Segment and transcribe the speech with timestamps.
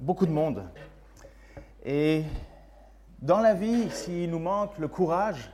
[0.00, 0.64] beaucoup de monde.
[1.84, 2.24] Et
[3.20, 5.52] dans la vie, s'il nous manque le courage,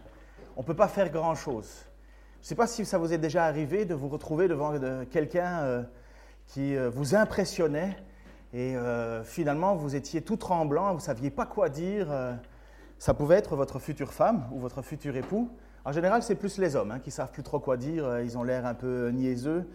[0.56, 1.84] on ne peut pas faire grand-chose.
[2.40, 4.72] Je ne sais pas si ça vous est déjà arrivé de vous retrouver devant
[5.10, 5.82] quelqu'un euh,
[6.46, 7.96] qui euh, vous impressionnait
[8.52, 12.06] et euh, finalement vous étiez tout tremblant, vous ne saviez pas quoi dire.
[12.98, 15.50] ça pouvait être votre future femme ou votre futur époux.
[15.84, 18.44] En général, c'est plus les hommes hein, qui savent plus trop quoi dire, ils ont
[18.44, 19.68] l'air un peu niaiseux,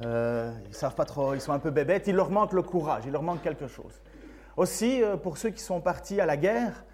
[0.00, 3.12] ils savent pas trop, ils sont un peu bébêtes, il leur manque le courage, il
[3.12, 4.02] leur manque quelque chose.
[4.58, 6.84] Aussi, pour ceux qui sont partis à la guerre,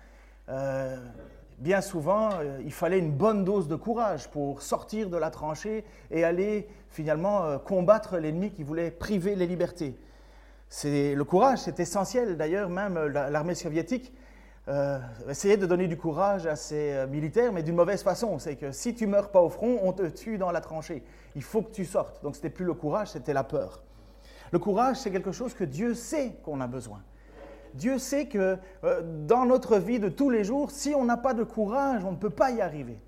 [1.58, 5.84] bien souvent, euh, il fallait une bonne dose de courage pour sortir de la tranchée
[6.10, 9.96] et aller finalement euh, combattre l'ennemi qui voulait priver les libertés.
[10.68, 12.36] C'est, le courage, c'est essentiel.
[12.36, 14.12] D'ailleurs, même euh, l'armée soviétique
[15.28, 18.38] essayait de donner du courage à ses militaires, mais d'une mauvaise façon.
[18.38, 21.02] C'est que si tu meurs pas au front, on te tue dans la tranchée.
[21.36, 22.22] Il faut que tu sortes.
[22.22, 23.82] Donc, c'était plus le courage, c'était la peur.
[24.52, 27.02] Le courage, c'est quelque chose que Dieu sait qu'on a besoin.
[27.74, 31.34] Dieu sait que euh, dans notre vie de tous les jours, si on n'a pas
[31.34, 32.98] de courage, on ne peut pas y arriver.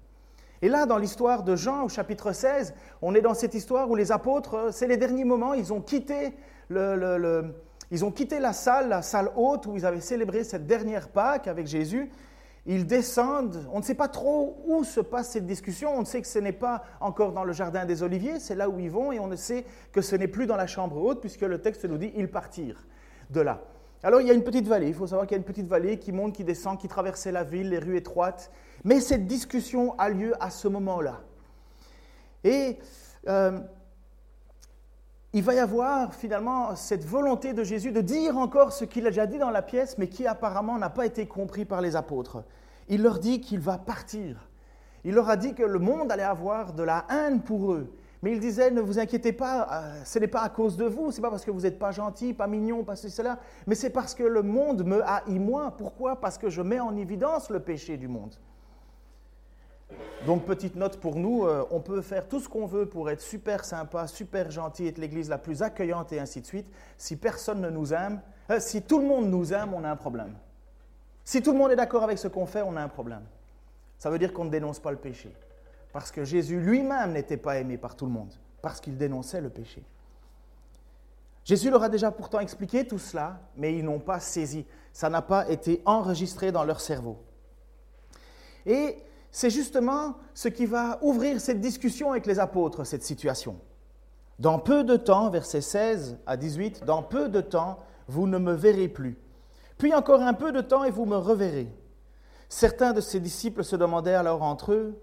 [0.63, 3.95] Et là, dans l'histoire de Jean au chapitre 16, on est dans cette histoire où
[3.95, 6.35] les apôtres, euh, c'est les derniers moments, ils ont quitté
[7.91, 11.47] ils ont quitté la salle, la salle haute où ils avaient célébré cette dernière Pâque
[11.47, 12.11] avec Jésus.
[12.69, 16.27] Ils descendent, on ne sait pas trop où se passe cette discussion, on sait que
[16.27, 19.21] ce n'est pas encore dans le jardin des Oliviers, c'est là où ils vont, et
[19.21, 21.97] on ne sait que ce n'est plus dans la chambre haute, puisque le texte nous
[21.97, 22.85] dit ils partirent
[23.31, 23.61] de là.
[24.03, 25.67] Alors il y a une petite vallée, il faut savoir qu'il y a une petite
[25.67, 28.51] vallée qui monte, qui descend, qui traversait la ville, les rues étroites.
[28.85, 31.21] Mais cette discussion a lieu à ce moment-là.
[32.45, 32.79] Et
[33.29, 33.59] euh,
[35.33, 39.11] il va y avoir finalement cette volonté de Jésus de dire encore ce qu'il a
[39.11, 42.45] déjà dit dans la pièce, mais qui apparemment n'a pas été compris par les apôtres.
[42.89, 44.49] Il leur dit qu'il va partir.
[45.05, 47.93] Il leur a dit que le monde allait avoir de la haine pour eux,
[48.27, 51.13] mais il disait, ne vous inquiétez pas, euh, ce n'est pas à cause de vous,
[51.13, 53.39] ce n'est pas parce que vous n'êtes pas gentil, pas mignon, pas ceci, cela,
[53.69, 55.73] mais c'est parce que le monde me haït moi.
[55.79, 56.21] Pourquoi?
[56.21, 58.35] Parce que je mets en évidence le péché du monde.
[60.27, 63.21] Donc, petite note pour nous, euh, on peut faire tout ce qu'on veut pour être
[63.21, 66.67] super sympa, super gentil, être l'église la plus accueillante et ainsi de suite.
[66.99, 68.21] Si personne ne nous aime,
[68.51, 70.35] euh, si tout le monde nous aime, on a un problème.
[71.23, 73.23] Si tout le monde est d'accord avec ce qu'on fait, on a un problème.
[73.99, 75.33] Ça veut dire qu'on ne dénonce pas le péché.
[75.97, 79.49] Parce que Jésus lui-même n'était pas aimé par tout le monde, parce qu'il dénonçait le
[79.49, 79.83] péché.
[81.43, 84.67] Jésus leur a déjà pourtant expliqué tout cela, mais ils n'ont pas saisi.
[84.93, 87.17] Ça n'a pas été enregistré dans leur cerveau.
[88.67, 88.99] Et
[89.31, 93.59] c'est justement ce qui va ouvrir cette discussion avec les apôtres, cette situation.
[94.39, 98.53] Dans peu de temps, versets 16 à 18, dans peu de temps, vous ne me
[98.53, 99.17] verrez plus.
[99.79, 101.75] Puis encore un peu de temps et vous me reverrez.
[102.51, 105.01] Certains de ses disciples se demandèrent alors entre eux,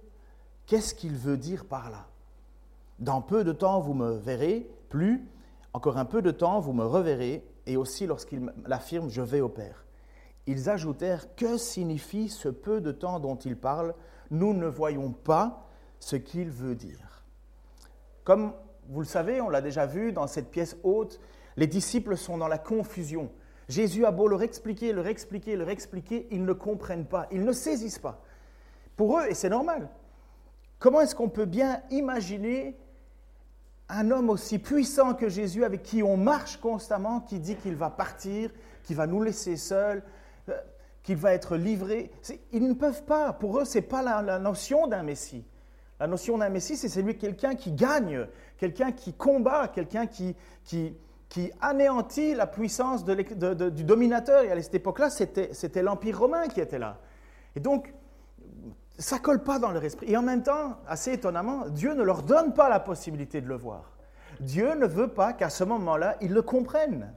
[0.66, 2.07] Qu'est-ce qu'il veut dire par là?
[3.00, 5.28] Dans peu de temps, vous me verrez, plus,
[5.74, 9.50] encore un peu de temps, vous me reverrez, et aussi lorsqu'il l'affirme, je vais au
[9.50, 9.85] Père.
[10.46, 13.94] Ils ajoutèrent, que signifie ce peu de temps dont il parle?
[14.31, 15.68] Nous ne voyons pas
[16.00, 17.23] ce qu'il veut dire.
[18.23, 18.53] Comme
[18.90, 21.19] vous le savez, on l'a déjà vu dans cette pièce haute,
[21.56, 23.31] les disciples sont dans la confusion.
[23.69, 27.53] Jésus a beau leur expliquer, leur expliquer, leur expliquer, ils ne comprennent pas, ils ne
[27.53, 28.22] saisissent pas.
[28.97, 29.90] Pour eux, et c'est normal,
[30.83, 32.77] Comment est-ce qu'on peut bien imaginer
[33.88, 37.89] un homme aussi puissant que Jésus, avec qui on marche constamment, qui dit qu'il va
[37.89, 38.51] partir,
[38.83, 40.03] qu'il va nous laisser seuls,
[40.49, 40.59] euh,
[41.01, 42.11] qu'il va être livré?
[42.51, 43.31] Ils ne peuvent pas.
[43.31, 45.45] Pour eux, ce n'est pas la, notion d'un Messie.
[46.01, 48.27] La notion d'un Messie, c'est celui quelqu'un qui gagne,
[48.57, 50.35] quelqu'un qui combat, quelqu'un qui,
[50.66, 50.97] qui,
[51.61, 54.43] anéantit la puissance du dominateur.
[54.43, 56.99] Et à cette époque-là, c'était l'Empire romain qui était là.
[57.55, 57.93] Et donc,
[58.97, 60.11] ça colle pas dans leur esprit.
[60.11, 63.55] Et en même temps, assez étonnamment, Dieu ne leur donne pas la possibilité de le
[63.55, 63.91] voir.
[64.39, 67.13] Dieu ne veut pas qu'à ce moment-là, ils le comprennent.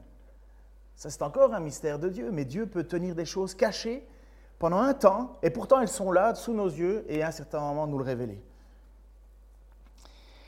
[0.95, 4.07] Ça, c'est encore un mystère de Dieu, mais Dieu peut tenir des choses cachées
[4.57, 7.59] pendant un temps, et pourtant elles sont là, sous nos yeux, et à un certain
[7.59, 8.41] moment nous le révéler.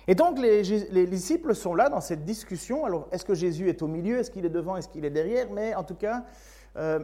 [0.07, 2.83] Et donc les, disciples sont là dans cette discussion.
[2.83, 4.17] Alors, est-ce que Jésus est au milieu?
[4.17, 4.75] Est-ce qu'il est devant?
[4.75, 5.51] Est-ce qu'il est derrière?
[5.51, 6.23] Mais en tout cas,
[6.77, 6.99] euh,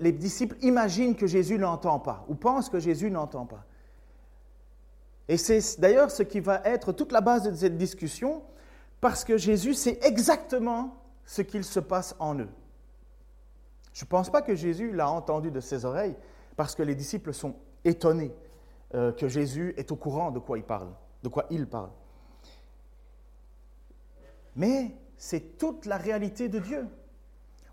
[0.00, 3.64] les disciples imaginent que Jésus n'entend pas ou pensent que Jésus n'entend pas.
[5.28, 8.42] Et c'est d'ailleurs ce qui va être toute la base de cette discussion,
[9.00, 12.48] parce que Jésus sait exactement ce qu'il se passe en eux.
[13.92, 16.16] Je ne pense pas que Jésus l'a entendu de ses oreilles,
[16.56, 17.54] parce que les disciples sont
[17.84, 18.34] étonnés
[18.94, 20.88] euh, que Jésus est au courant de quoi il parle,
[21.22, 21.90] de quoi il parle.
[24.56, 26.88] Mais c'est toute la réalité de Dieu.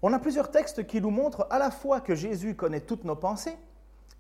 [0.02, 3.16] On a plusieurs textes qui nous montrent à la fois que Jésus connaît toutes nos
[3.16, 3.58] pensées,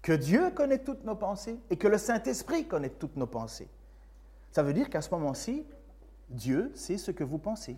[0.02, 3.70] que Dieu connaît toutes nos pensées et que le Saint-Esprit connaît toutes nos pensées.
[4.52, 5.66] Ça veut dire qu'à ce moment-ci,
[6.30, 7.78] Dieu sait ce que vous pensez,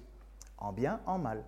[0.57, 1.43] en bien, en mal.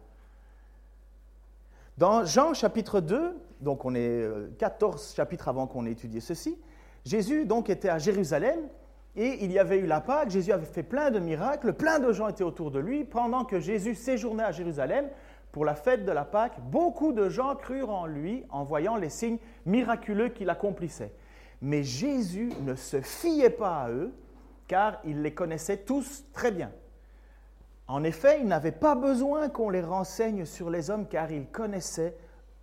[1.97, 4.27] Dans Jean chapitre 2, donc on est
[4.57, 6.57] 14 chapitres avant qu'on ait étudié ceci,
[7.05, 8.59] Jésus donc était à Jérusalem
[9.15, 12.13] et il y avait eu la Pâque, Jésus avait fait plein de miracles, plein de
[12.13, 13.03] gens étaient autour de lui.
[13.03, 15.09] Pendant que Jésus séjournait à Jérusalem
[15.51, 19.09] pour la fête de la Pâque, beaucoup de gens crurent en lui en voyant les
[19.09, 21.13] signes miraculeux qu'il accomplissait.
[21.61, 24.13] Mais Jésus ne se fiait pas à eux,
[24.67, 26.71] car il les connaissait tous très bien.
[27.87, 32.15] En effet, il n'avait pas besoin qu'on les renseigne sur les hommes, car il connaissait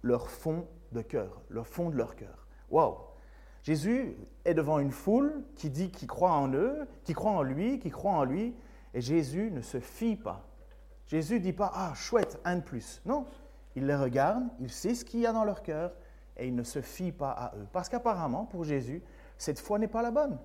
[0.03, 2.47] leur fond de cœur, le fond de leur cœur.
[2.71, 2.97] Waouh
[3.63, 7.79] Jésus est devant une foule qui dit qu'il croit en eux, qui croit en lui,
[7.79, 8.55] qui croit en lui,
[8.95, 10.48] et Jésus ne se fie pas.
[11.09, 13.03] Jésus ne dit pas Ah, chouette, un de plus.
[13.05, 13.27] Non,
[13.75, 15.93] il les regarde, il sait ce qu'il y a dans leur cœur,
[16.37, 17.67] et il ne se fie pas à eux.
[17.73, 19.03] Parce qu'apparemment, pour Jésus,
[19.37, 20.39] cette foi n'est pas la bonne.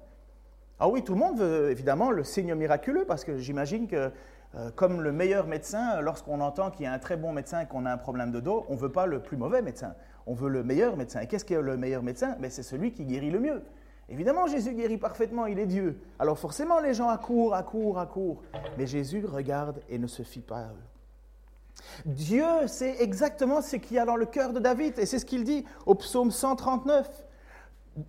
[0.80, 4.12] Ah oui, tout le monde veut évidemment le signe miraculeux, parce que j'imagine que,
[4.56, 7.68] euh, comme le meilleur médecin, lorsqu'on entend qu'il y a un très bon médecin et
[7.68, 9.94] qu'on a un problème de dos, on ne veut pas le plus mauvais médecin
[10.26, 11.22] on veut le meilleur médecin.
[11.22, 12.36] Et qu'est-ce qu'est le meilleur médecin?
[12.40, 13.62] Mais C'est celui qui guérit le mieux.
[14.10, 16.00] Évidemment, Jésus guérit parfaitement, il est Dieu.
[16.20, 18.44] Alors forcément, les gens accourent, accourent, accourent.
[18.78, 22.06] Mais Jésus regarde et ne se fie pas à eux.
[22.06, 25.26] Dieu sait exactement ce qu'il y a dans le cœur de David, et c'est ce
[25.26, 27.10] qu'il dit au psaume 139.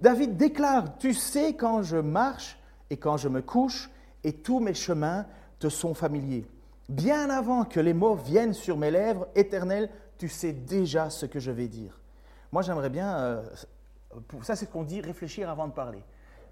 [0.00, 2.58] David déclare, Tu sais quand je marche
[2.90, 3.90] et quand je me couche,
[4.22, 5.26] et tous mes chemins
[5.58, 6.46] te sont familiers.
[6.88, 11.40] Bien avant que les mots viennent sur mes lèvres, éternel, tu sais déjà ce que
[11.40, 12.00] je vais dire.
[12.52, 13.42] Moi, j'aimerais bien, euh,
[14.42, 16.02] ça c'est ce qu'on dit, réfléchir avant de parler.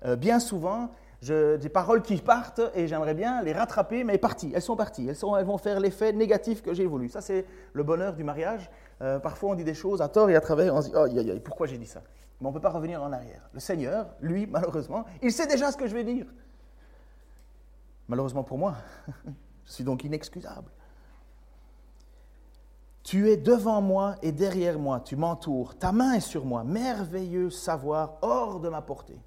[0.04, 0.90] Euh, bien souvent,
[1.22, 4.20] des paroles qui partent et j'aimerais bien les rattraper, mais
[4.52, 7.08] elles sont parties, elles, vont faire l'effet négatif que j'ai voulu.
[7.08, 8.68] Ça, c'est le bonheur du mariage.
[9.00, 11.04] Euh, parfois, on dit des choses à tort et à travers, on se dit, oh,
[11.04, 12.02] aïe, aïe, pourquoi j'ai dit ça?
[12.40, 13.48] Mais on ne peut pas revenir en arrière.
[13.52, 16.26] Le Seigneur, lui, malheureusement, il sait déjà ce que je vais dire.
[18.08, 18.74] Malheureusement pour moi,
[19.66, 20.70] je suis donc inexcusable.
[23.02, 27.50] Tu es devant moi et derrière moi, tu m'entoures, ta main est sur moi, merveilleux
[27.50, 29.18] savoir hors de ma portée.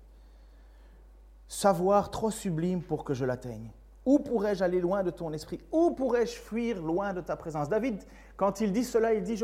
[1.48, 3.70] Savoir trop sublime pour que je l'atteigne.
[4.06, 5.60] Où pourrais-je aller loin de ton esprit?
[5.72, 7.70] Où pourrais-je fuir loin de ta présence?
[7.70, 8.04] David,
[8.38, 9.42] quand il dit cela, il dit,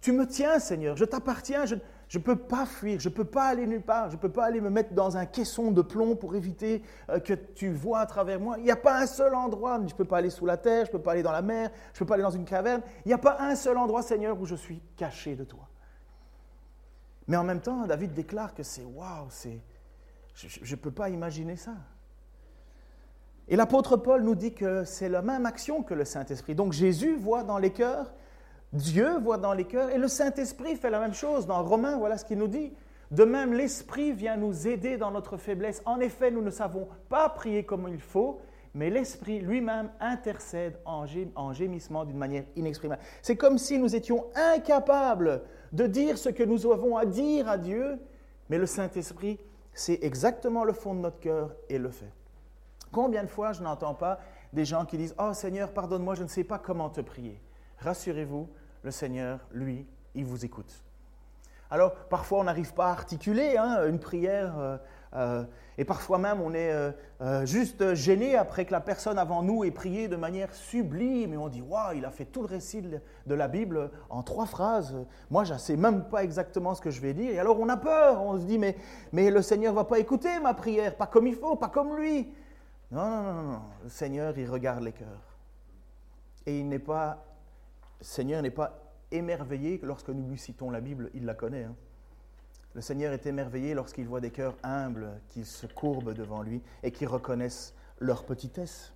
[0.00, 1.74] tu me tiens Seigneur, je t'appartiens, je,
[2.12, 4.28] je ne peux pas fuir, je ne peux pas aller nulle part, je ne peux
[4.28, 8.00] pas aller me mettre dans un caisson de plomb pour éviter euh, que tu vois
[8.00, 8.56] à travers moi.
[8.58, 10.84] Il n'y a pas un seul endroit, je ne peux pas aller sous la terre,
[10.84, 12.44] je ne peux pas aller dans la mer, je ne peux pas aller dans une
[12.44, 12.82] caverne.
[13.06, 15.70] Il n'y a pas un seul endroit, Seigneur, où je suis caché de toi.
[17.28, 19.62] Mais en même temps, David déclare que c'est waouh, c'est,
[20.34, 21.72] je ne peux pas imaginer ça.
[23.48, 26.54] Et l'apôtre Paul nous dit que c'est la même action que le Saint-Esprit.
[26.54, 28.12] Donc Jésus voit dans les cœurs
[28.72, 31.46] Dieu voit dans les cœurs et le Saint-Esprit fait la même chose.
[31.46, 32.72] Dans Romains, voilà ce qu'il nous dit.
[33.10, 35.82] De même, l'Esprit vient nous aider dans notre faiblesse.
[35.84, 38.40] En effet, nous ne savons pas prier comme il faut,
[38.74, 41.04] mais l'Esprit lui-même intercède en,
[41.52, 43.02] gémissement d'une manière inexprimable.
[43.20, 45.42] C'est comme si nous étions incapables
[45.72, 47.98] de dire ce que nous avons à dire à Dieu,
[48.48, 49.38] mais le Saint-Esprit
[49.74, 52.12] sait exactement le fond de notre cœur et le fait.
[52.90, 54.20] Combien de fois je n'entends pas
[54.54, 57.38] des gens qui disent Oh Seigneur, pardonne-moi, je ne sais pas comment te prier.
[57.78, 58.48] Rassurez-vous,
[58.82, 60.82] le Seigneur, lui, il vous écoute.
[61.72, 64.76] Alors, parfois, on n'arrive pas à articuler hein, une prière, euh,
[65.14, 65.44] euh,
[65.78, 66.70] et parfois même, on est
[67.22, 71.36] euh, juste gêné après que la personne avant nous ait prié de manière sublime, et
[71.38, 74.94] on dit Waouh, il a fait tout le récit de la Bible en trois phrases.
[75.30, 77.32] Moi, je ne sais même pas exactement ce que je vais dire.
[77.32, 78.76] Et alors, on a peur, on se dit Mais,
[79.12, 81.96] mais le Seigneur ne va pas écouter ma prière, pas comme il faut, pas comme
[81.96, 82.28] lui.
[82.90, 83.62] Non, non, non, non.
[83.84, 85.38] Le Seigneur, il regarde les cœurs.
[86.44, 87.24] Et il n'est pas
[88.02, 88.78] Seigneur n'est pas
[89.10, 91.64] émerveillé lorsque nous lui citons la Bible, il la connaît.
[91.64, 91.74] Hein.
[92.74, 96.90] Le Seigneur est émerveillé lorsqu'il voit des cœurs humbles qui se courbent devant lui et
[96.90, 98.92] qui reconnaissent leur petitesse.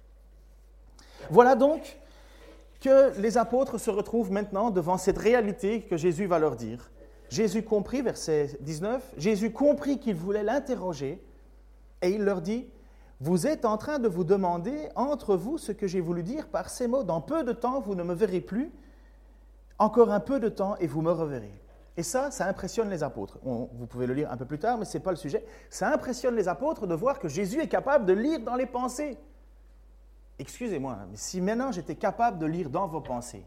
[1.30, 1.98] Voilà donc
[2.80, 6.90] que les apôtres se retrouvent maintenant devant cette réalité que Jésus va leur dire.
[7.28, 11.22] Jésus comprit, verset 19, Jésus comprit qu'ils voulaient l'interroger
[12.02, 12.66] et il leur dit,
[13.20, 16.68] vous êtes en train de vous demander entre vous ce que j'ai voulu dire par
[16.70, 17.02] ces mots.
[17.02, 18.70] Dans peu de temps, vous ne me verrez plus
[19.78, 21.52] encore un peu de temps et vous me reverrez.
[21.96, 23.38] Et ça, ça impressionne les apôtres.
[23.42, 25.44] vous pouvez le lire un peu plus tard, mais ce n'est pas le sujet.
[25.70, 29.16] Ça impressionne les apôtres de voir que Jésus est capable de lire dans les pensées.
[30.38, 33.44] Excusez-moi, mais si maintenant j'étais capable de lire dans vos pensées,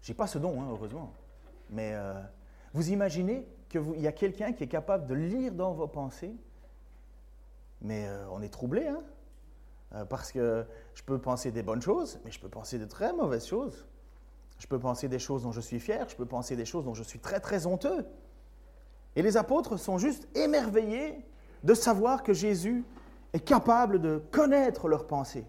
[0.00, 1.12] j'ai pas ce don, hein, heureusement,
[1.68, 2.14] mais euh,
[2.72, 6.34] vous imaginez qu'il y a quelqu'un qui est capable de lire dans vos pensées,
[7.82, 9.02] mais euh, on est troublé, hein?
[9.94, 13.12] Euh, parce que je peux penser des bonnes choses, mais je peux penser de très
[13.12, 13.86] mauvaises choses.
[14.58, 16.94] Je peux penser des choses dont je suis fier, je peux penser des choses dont
[16.94, 18.06] je suis très très honteux.
[19.16, 21.24] Et les apôtres sont juste émerveillés
[21.64, 22.84] de savoir que Jésus
[23.32, 25.46] est capable de connaître leurs pensées.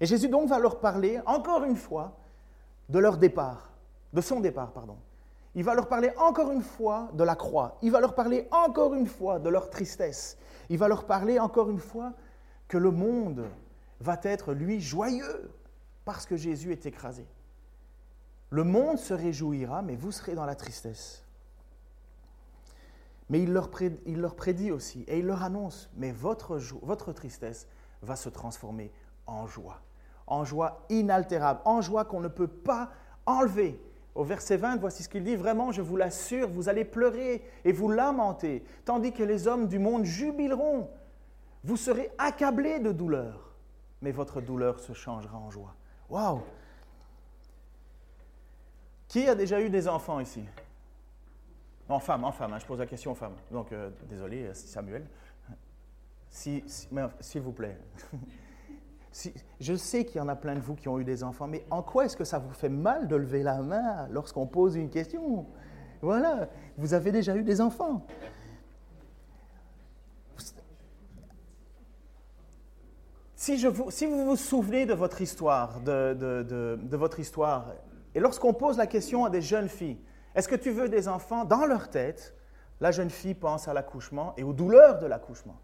[0.00, 2.16] Et Jésus donc va leur parler, encore une fois,
[2.88, 3.70] de leur départ,
[4.12, 4.96] de son départ, pardon.
[5.54, 7.76] Il va leur parler encore une fois de la croix.
[7.82, 10.38] Il va leur parler encore une fois de leur tristesse.
[10.68, 12.12] Il va leur parler encore une fois
[12.70, 13.46] que le monde
[13.98, 15.50] va être, lui, joyeux
[16.04, 17.26] parce que Jésus est écrasé.
[18.48, 21.24] Le monde se réjouira, mais vous serez dans la tristesse.
[23.28, 23.70] Mais il leur,
[24.36, 27.66] prédit, aussi, et il leur annonce, mais votre, votre tristesse
[28.02, 28.92] va se transformer
[29.26, 29.80] en joie,
[30.28, 32.90] en joie inaltérable, en joie qu'on ne peut pas
[33.26, 33.80] enlever.
[34.14, 37.72] Au verset 20, voici ce qu'il dit, vraiment, je vous l'assure, vous allez pleurer et
[37.72, 40.88] vous lamenter, tandis que les hommes du monde jubileront.
[41.62, 43.54] Vous serez accablés de douleur,
[44.00, 45.74] mais votre douleur se changera en joie.
[46.08, 46.42] Waouh
[49.08, 50.44] Qui a déjà eu des enfants ici?
[51.88, 53.34] En femme, en femme, hein, je pose la question aux femmes.
[53.50, 55.06] Donc, euh, désolé, euh, Samuel.
[56.30, 56.62] S'il
[57.42, 57.76] vous plaît.
[59.10, 61.48] si, je sais qu'il y en a plein de vous qui ont eu des enfants,
[61.48, 64.76] mais en quoi est-ce que ça vous fait mal de lever la main lorsqu'on pose
[64.76, 65.46] une question?
[66.00, 66.48] Voilà,
[66.78, 68.06] vous avez déjà eu des enfants.
[73.40, 77.72] Si, je vous, si vous vous souvenez de votre histoire, de, de votre histoire,
[78.14, 79.96] et lorsqu'on pose la question à des jeunes filles,
[80.34, 81.46] est-ce que tu veux des enfants?
[81.46, 82.34] Dans leur tête,
[82.82, 85.56] la jeune fille pense à l'accouchement et aux douleurs de l'accouchement.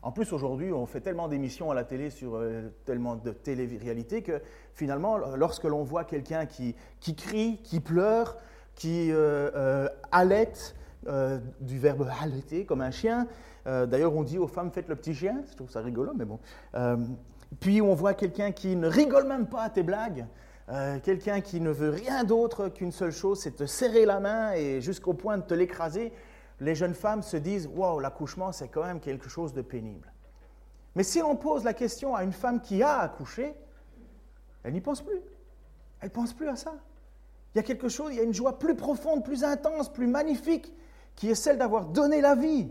[0.00, 4.22] En plus, aujourd'hui, on fait tellement d'émissions à la télé sur euh, tellement de télé-réalité
[4.22, 4.40] que
[4.72, 8.38] finalement, lorsque l'on voit quelqu'un qui, qui, crie, qui pleure,
[8.74, 9.88] qui euh, euh
[11.06, 13.28] euh du verbe allaiter comme un chien,
[13.66, 16.38] d'ailleurs on dit aux femmes faites le petit chien, je trouve ça rigolo, mais bon.
[17.60, 20.26] puis on voit quelqu'un qui ne rigole même pas à tes blagues,
[20.70, 24.52] euh, quelqu'un qui ne veut rien d'autre qu'une seule chose, c'est te serrer la main
[24.52, 26.12] et jusqu'au point de te l'écraser,
[26.60, 30.12] les jeunes femmes se disent Waouh, l'accouchement, c'est quand même quelque chose de pénible.
[30.94, 33.54] Mais si on pose la question à une femme qui a accouché,
[34.62, 35.20] elle n'y pense plus.
[36.00, 36.74] Elle pense plus à ça.
[37.54, 40.06] Il y a quelque chose, il y a une joie plus profonde, plus intense, plus
[40.06, 40.72] magnifique,
[41.16, 42.70] qui est celle d'avoir donné la vie.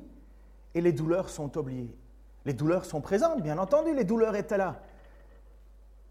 [0.74, 1.96] Et les douleurs sont oubliées.
[2.46, 4.82] Les douleurs sont présentes, bien entendu, les douleurs étaient là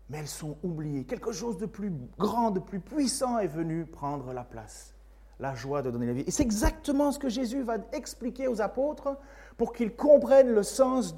[0.08, 1.04] mais elles sont oubliées.
[1.04, 4.94] Quelque chose de plus grand, de plus puissant est venu prendre la place.
[5.40, 6.24] La joie de donner la vie.
[6.26, 9.16] Et c'est exactement ce que Jésus va expliquer aux apôtres
[9.56, 11.14] pour qu'ils comprennent le sens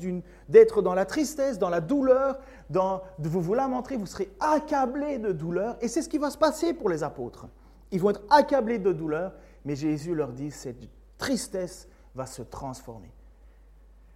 [0.49, 5.33] d'être dans la tristesse, dans la douleur, de vous vous lamenter, vous serez accablés de
[5.33, 5.79] douleur.
[5.81, 7.47] Et c'est ce qui va se passer pour les apôtres.
[7.93, 9.33] Ils vont être accablés de douleur,
[9.65, 10.77] mais Jésus leur dit, cette
[11.17, 13.11] tristesse va se transformer.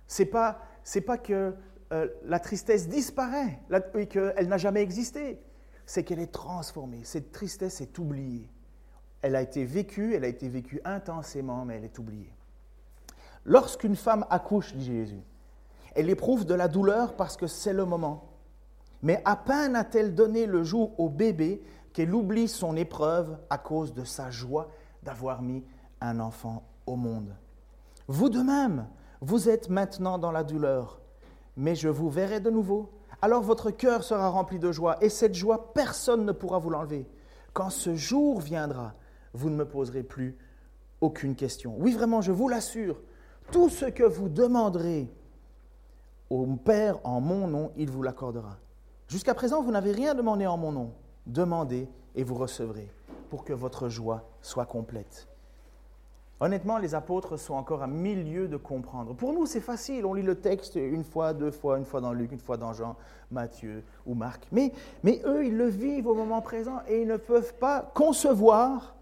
[0.06, 0.60] Ce n'est pas,
[1.06, 1.54] pas que
[1.92, 3.60] euh, la tristesse disparaît
[3.94, 5.40] et qu'elle n'a jamais existé.
[5.86, 7.00] C'est qu'elle est transformée.
[7.04, 8.48] Cette tristesse est oubliée.
[9.22, 12.34] Elle a été vécue, elle a été vécue intensément, mais elle est oubliée.
[13.44, 15.22] Lorsqu'une femme accouche, dit Jésus,
[15.94, 18.30] elle éprouve de la douleur parce que c'est le moment.
[19.02, 23.92] Mais à peine a-t-elle donné le jour au bébé qu'elle oublie son épreuve à cause
[23.92, 24.70] de sa joie
[25.02, 25.62] d'avoir mis
[26.00, 27.34] un enfant au monde.
[28.08, 28.86] Vous de même,
[29.26, 31.00] vous êtes maintenant dans la douleur,
[31.56, 32.90] mais je vous verrai de nouveau.
[33.22, 37.08] Alors votre cœur sera rempli de joie, et cette joie, personne ne pourra vous l'enlever.
[37.54, 38.92] Quand ce jour viendra,
[39.32, 40.36] vous ne me poserez plus
[41.00, 41.74] aucune question.
[41.78, 43.00] Oui, vraiment, je vous l'assure,
[43.50, 45.10] tout ce que vous demanderez
[46.28, 48.58] au Père en mon nom, il vous l'accordera.
[49.08, 50.92] Jusqu'à présent, vous n'avez rien demandé en mon nom.
[51.26, 52.90] Demandez et vous recevrez,
[53.30, 55.28] pour que votre joie soit complète.
[56.40, 59.14] Honnêtement, les apôtres sont encore à milieu de comprendre.
[59.14, 60.04] Pour nous, c'est facile.
[60.04, 62.72] On lit le texte une fois, deux fois, une fois dans Luc, une fois dans
[62.72, 62.96] Jean,
[63.30, 64.46] Matthieu ou Marc.
[64.50, 64.72] Mais,
[65.04, 68.94] mais eux, ils le vivent au moment présent et ils ne peuvent pas concevoir,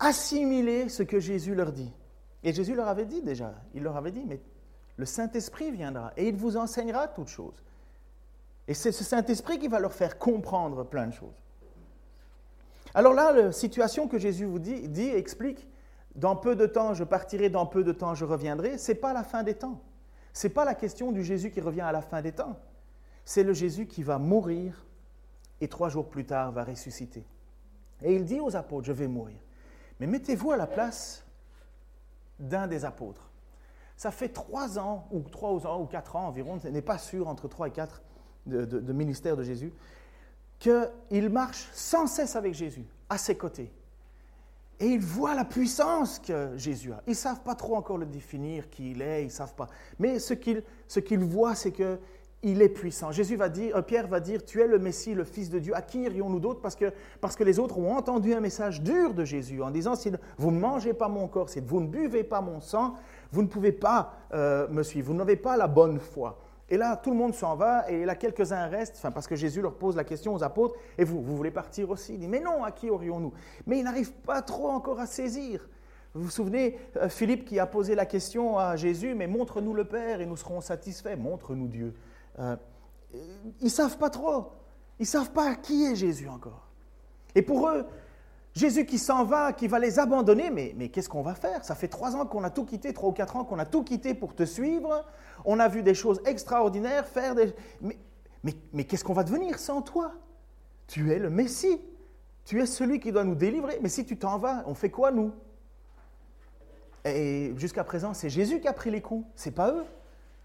[0.00, 1.92] assimiler ce que Jésus leur dit.
[2.42, 4.40] Et Jésus leur avait dit déjà, il leur avait dit, mais
[4.96, 7.62] le Saint-Esprit viendra et il vous enseignera toutes choses.
[8.66, 11.34] Et c'est ce Saint-Esprit qui va leur faire comprendre plein de choses.
[12.94, 15.68] Alors là, la situation que Jésus vous dit, explique,
[16.16, 19.12] dans peu de temps je partirai, dans peu de temps je reviendrai, ce n'est pas
[19.12, 19.80] la fin des temps.
[20.32, 22.58] Ce n'est pas la question du Jésus qui revient à la fin des temps.
[23.24, 24.84] C'est le Jésus qui va mourir
[25.60, 27.24] et trois jours plus tard va ressusciter.
[28.02, 29.36] Et il dit aux apôtres, je vais mourir.
[29.98, 31.24] Mais mettez-vous à la place
[32.38, 33.30] d'un des apôtres.
[33.96, 37.28] Ça fait trois ans, ou trois ans, ou quatre ans environ, ce n'est pas sûr,
[37.28, 38.02] entre trois et quatre
[38.46, 39.72] de, de ministère de Jésus
[40.60, 43.72] qu'ils marchent sans cesse avec Jésus, à ses côtés.
[44.78, 47.02] Et ils voient la puissance que Jésus a.
[47.06, 49.68] Ils ne savent pas trop encore le définir, qui il est, ils ne savent pas.
[49.98, 53.12] Mais ce qu'ils ce voient, c'est qu'il est puissant.
[53.12, 55.76] Jésus va dire, euh, Pierre va dire, tu es le Messie, le Fils de Dieu.
[55.76, 59.12] À qui irions-nous d'autres parce que, parce que les autres ont entendu un message dur
[59.12, 62.24] de Jésus en disant, si vous ne mangez pas mon corps, si vous ne buvez
[62.24, 62.94] pas mon sang,
[63.32, 66.38] vous ne pouvez pas euh, me suivre, vous n'avez pas la bonne foi.
[66.70, 69.60] Et là, tout le monde s'en va, et là, quelques-uns restent, enfin, parce que Jésus
[69.60, 72.14] leur pose la question aux apôtres, et vous, vous voulez partir aussi?
[72.14, 73.32] Il dit, mais non, à qui aurions-nous?
[73.66, 75.68] Mais ils n'arrivent pas trop encore à saisir.
[76.14, 79.84] Vous vous souvenez, euh, Philippe qui a posé la question à Jésus, mais montre-nous le
[79.84, 81.94] Père et nous serons satisfaits, montre-nous Dieu.
[82.38, 82.56] Euh,
[83.12, 84.52] ils ne savent pas trop,
[84.98, 86.68] ils ne savent pas qui est Jésus encore.
[87.34, 87.86] Et pour eux,
[88.54, 91.64] Jésus qui s'en va, qui va les abandonner, mais, mais qu'est-ce qu'on va faire?
[91.64, 93.84] Ça fait trois ans qu'on a tout quitté, trois ou quatre ans qu'on a tout
[93.84, 95.04] quitté pour te suivre.
[95.44, 97.54] On a vu des choses extraordinaires faire des...
[98.72, 100.12] Mais, qu'est-ce qu'on va devenir sans toi?
[100.86, 101.80] Tu es le Messie.
[102.44, 103.78] Tu es celui qui doit nous délivrer.
[103.82, 105.32] Mais si tu t'en vas, on fait quoi nous?
[107.04, 109.84] Et jusqu'à présent, c'est Jésus qui a pris les coups, c'est pas eux.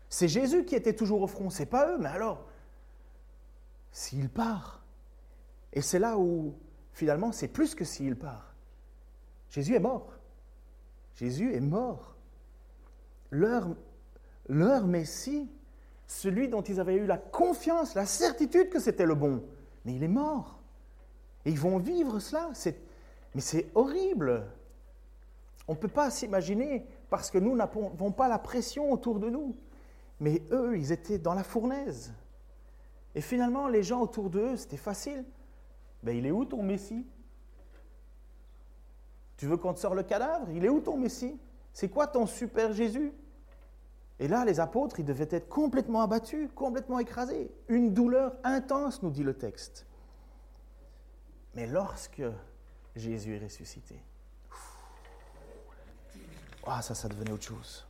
[0.09, 1.97] C'est Jésus qui était toujours au front, c'est pas eux.
[1.99, 2.45] Mais alors,
[3.91, 4.83] s'il part,
[5.73, 6.53] et c'est là où
[6.93, 8.55] finalement, c'est plus que s'il part.
[9.49, 10.13] Jésus est mort.
[11.15, 12.15] Jésus est mort.
[13.31, 13.67] Leur,
[14.47, 15.49] leur Messie,
[16.07, 19.43] celui dont ils avaient eu la confiance, la certitude que c'était le bon,
[19.83, 20.59] mais il est mort.
[21.45, 22.49] Et ils vont vivre cela.
[23.33, 24.47] Mais c'est horrible.
[25.67, 29.55] On ne peut pas s'imaginer parce que nous n'avons pas la pression autour de nous.
[30.19, 32.13] Mais eux, ils étaient dans la fournaise.
[33.13, 35.23] Et finalement, les gens autour d'eux, c'était facile.
[36.03, 37.05] Ben, il est où ton Messie?
[39.37, 40.49] Tu veux qu'on te sorte le cadavre?
[40.51, 41.37] Il est où ton Messie?
[41.73, 43.11] C'est quoi ton super Jésus?
[44.19, 47.51] Et là, les apôtres, ils devaient être complètement abattus, complètement écrasés.
[47.67, 49.85] Une douleur intense, nous dit le texte.
[51.53, 52.23] Mais lorsque
[52.95, 54.01] Jésus est ressuscité,
[56.65, 57.85] ah, ça, ça devenait autre chose.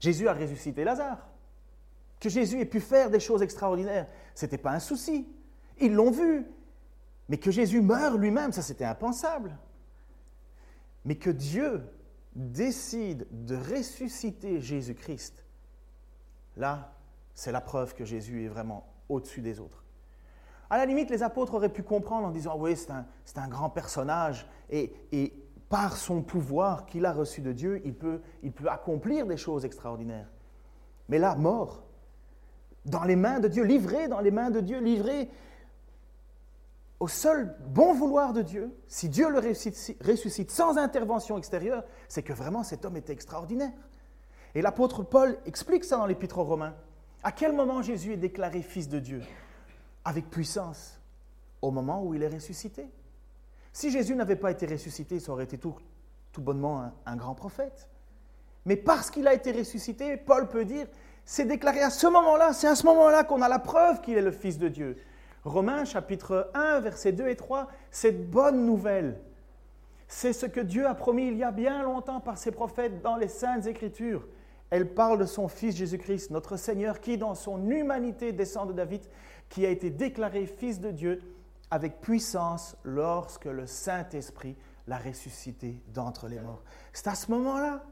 [0.00, 1.26] Jésus a ressuscité Lazare.
[2.20, 5.26] Que Jésus ait pu faire des choses extraordinaires, ce n'était pas un souci.
[5.80, 6.46] Ils l'ont vu.
[7.28, 9.56] Mais que Jésus meure lui-même, ça c'était impensable.
[11.04, 11.82] Mais que Dieu
[12.34, 15.44] décide de ressusciter Jésus-Christ,
[16.56, 16.92] là,
[17.34, 19.84] c'est la preuve que Jésus est vraiment au-dessus des autres.
[20.70, 23.06] À la limite, les apôtres auraient pu comprendre en disant, oui, c'est un,
[23.36, 25.32] un, grand personnage, et, et,
[25.68, 29.64] par son pouvoir qu'il a reçu de Dieu, il peut, il peut accomplir des choses
[29.64, 30.30] extraordinaires.
[31.08, 31.84] Mais là, mort,
[32.84, 35.28] dans les mains de Dieu, livré dans les mains de Dieu, livré
[37.04, 42.32] au seul bon vouloir de Dieu, si Dieu le ressuscite, sans intervention extérieure, c'est que
[42.32, 43.74] vraiment cet homme était extraordinaire.
[44.54, 46.74] Et l'apôtre Paul explique ça dans l'Épître aux Romains.
[47.22, 49.20] À quel moment Jésus est déclaré fils de Dieu?
[50.06, 50.98] Avec puissance,
[51.60, 52.86] au moment où il est ressuscité.
[53.70, 55.76] Si Jésus n'avait pas été ressuscité, ça aurait été tout,
[56.38, 57.86] bonnement un, un grand prophète.
[58.64, 60.86] Mais parce qu'il a été ressuscité, Paul peut dire,
[61.26, 64.22] c'est déclaré à ce moment-là, c'est à ce moment-là qu'on a la preuve qu'il est
[64.22, 64.96] le Fils de Dieu.
[65.44, 69.20] Romains chapitre 1, versets 2 et 3, cette bonne nouvelle,
[70.08, 73.16] c'est ce que Dieu a promis il y a bien longtemps par ses prophètes dans
[73.16, 74.26] les saintes écritures.
[74.70, 79.02] Elle parle de son Fils Jésus-Christ, notre Seigneur, qui dans son humanité descend de David,
[79.50, 81.20] qui a été déclaré Fils de Dieu
[81.70, 86.62] avec puissance lorsque le Saint-Esprit l'a ressuscité d'entre les morts.
[86.92, 87.84] C'est à ce moment-là,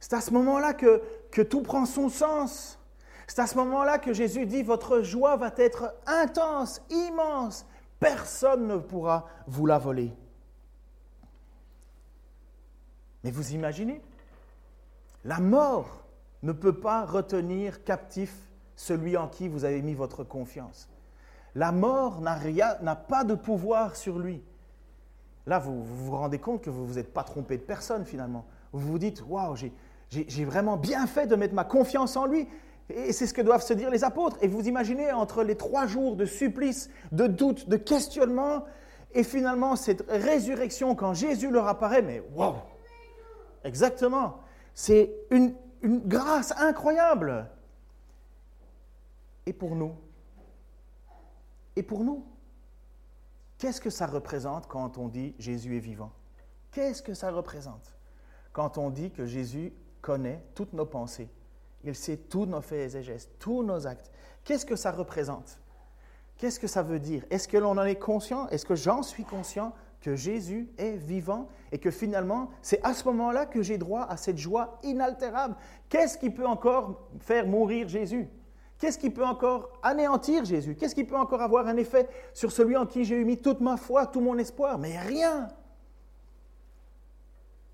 [0.00, 2.78] c'est à ce moment-là que, que tout prend son sens.
[3.26, 7.66] C'est à ce moment-là que Jésus dit, votre joie va être intense, immense.
[7.98, 10.12] Personne ne pourra vous la voler.
[13.24, 14.00] Mais vous imaginez,
[15.24, 16.04] la mort
[16.42, 18.32] ne peut pas retenir captif
[18.76, 20.88] celui en qui vous avez mis votre confiance.
[21.56, 24.44] La mort n'a pas de pouvoir sur lui.
[25.46, 28.44] Là, vous, vous rendez compte que vous ne vous êtes pas trompé de personne finalement.
[28.72, 29.56] Vous vous dites, waouh,
[30.10, 32.46] j'ai vraiment bien fait de mettre ma confiance en lui.
[32.88, 34.36] Et c'est ce que doivent se dire les apôtres.
[34.42, 38.64] Et vous imaginez entre les trois jours de supplice, de doute, de questionnement,
[39.12, 42.54] et finalement cette résurrection quand Jésus leur apparaît, mais wow
[43.64, 44.40] Exactement.
[44.74, 47.50] C'est une, une grâce incroyable.
[49.46, 49.94] Et pour nous?
[51.74, 52.24] Et pour nous?
[53.58, 56.12] Qu'est-ce que ça représente quand on dit Jésus est vivant?
[56.70, 57.96] Qu'est-ce que ça représente
[58.52, 59.72] quand on dit que Jésus
[60.02, 61.28] connaît toutes nos pensées?
[61.84, 64.10] Il sait tous nos faits et gestes, tous nos actes.
[64.44, 65.60] Qu'est-ce que ça représente?
[66.36, 67.24] Qu'est-ce que ça veut dire?
[67.30, 68.48] Est-ce que l'on en est conscient?
[68.48, 73.04] Est-ce que j'en suis conscient que Jésus est vivant et que finalement, c'est à ce
[73.04, 75.56] moment-là que j'ai droit à cette joie inaltérable?
[75.88, 78.28] Qu'est-ce qui peut encore faire mourir Jésus?
[78.78, 80.76] Qu'est-ce qui peut encore anéantir Jésus?
[80.76, 83.78] Qu'est-ce qui peut encore avoir un effet sur celui en qui j'ai mis toute ma
[83.78, 84.78] foi, tout mon espoir?
[84.78, 85.48] Mais rien!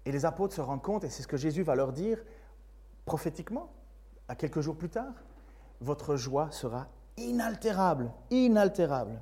[0.04, 2.24] Et les apôtres se rendent compte, et c'est ce que Jésus va leur dire
[3.04, 3.68] prophétiquement
[4.34, 5.12] quelques jours plus tard,
[5.80, 9.20] votre joie sera inaltérable, inaltérable.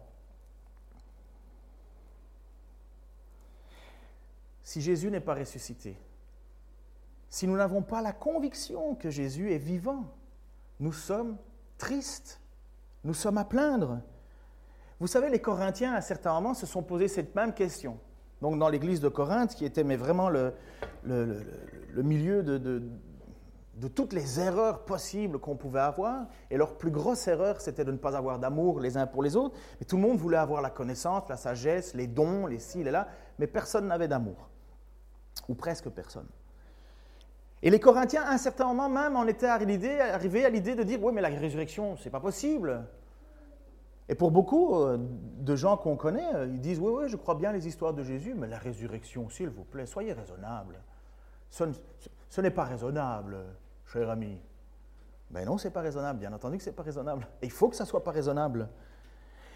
[4.62, 5.96] Si Jésus n'est pas ressuscité,
[7.28, 10.04] si nous n'avons pas la conviction que Jésus est vivant,
[10.80, 11.36] nous sommes
[11.78, 12.40] tristes,
[13.04, 14.00] nous sommes à plaindre.
[14.98, 17.98] Vous savez, les Corinthiens, à un certain moment, se sont posé cette même question.
[18.42, 20.52] Donc, dans l'église de Corinthe, qui était vraiment le,
[21.96, 22.82] milieu de,
[23.88, 27.96] toutes les erreurs possibles qu'on pouvait avoir, et leur plus grosse erreur, c'était de ne
[27.96, 30.70] pas avoir d'amour les uns pour les autres, mais tout le monde voulait avoir la
[30.70, 34.48] connaissance, la sagesse, les dons, les ci, les là, mais personne n'avait d'amour,
[35.48, 36.28] ou presque personne.
[37.62, 41.02] Et les Corinthiens, à un certain moment même, en étaient arrivés à l'idée de dire,
[41.02, 42.84] oui, mais la résurrection, c'est pas possible.
[44.10, 44.98] Et pour beaucoup euh,
[45.38, 48.02] de gens qu'on connaît, euh, ils disent, oui, oui, je crois bien les histoires de
[48.02, 50.80] Jésus, mais la résurrection, s'il vous plaît, soyez raisonnable.
[51.48, 53.38] Ce, n'est pas raisonnable,
[53.92, 54.40] cher ami.
[55.30, 57.26] Ben non, c'est pas raisonnable, bien entendu que c'est pas raisonnable.
[57.42, 58.68] Et il faut que ça soit pas raisonnable.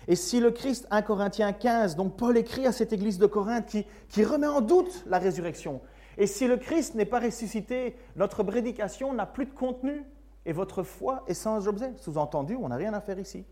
[0.06, 3.66] Et si le Christ, 1 Corinthiens 15, donc Paul écrit à cette église de Corinthe
[3.66, 5.80] qui, qui remet en doute la résurrection,
[6.16, 10.04] et si le Christ n'est pas ressuscité, notre prédication n'a plus de contenu
[10.46, 11.92] et votre foi est sans objet.
[11.96, 13.44] Sous-entendu, on n'a rien à faire ici.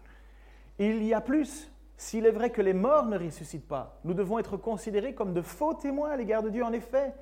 [0.78, 1.70] Il y a plus.
[1.96, 5.42] S'il est vrai que les morts ne ressuscitent pas, nous devons être considérés comme de
[5.42, 6.64] faux témoins à l'égard de Dieu.
[6.64, 7.14] En effet,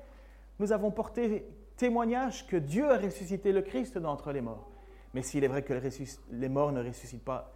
[0.59, 1.45] nous avons porté
[1.81, 4.69] témoignage que Dieu a ressuscité le Christ d'entre les morts.
[5.15, 5.73] Mais s'il est vrai que
[6.31, 7.51] les morts ne ressuscitent pas,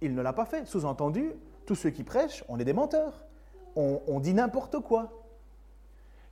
[0.00, 0.68] il ne l'a pas fait.
[0.68, 1.32] Sous-entendu,
[1.66, 3.26] tous ceux qui prêchent, on est des menteurs.
[3.74, 5.24] On, dit n'importe quoi.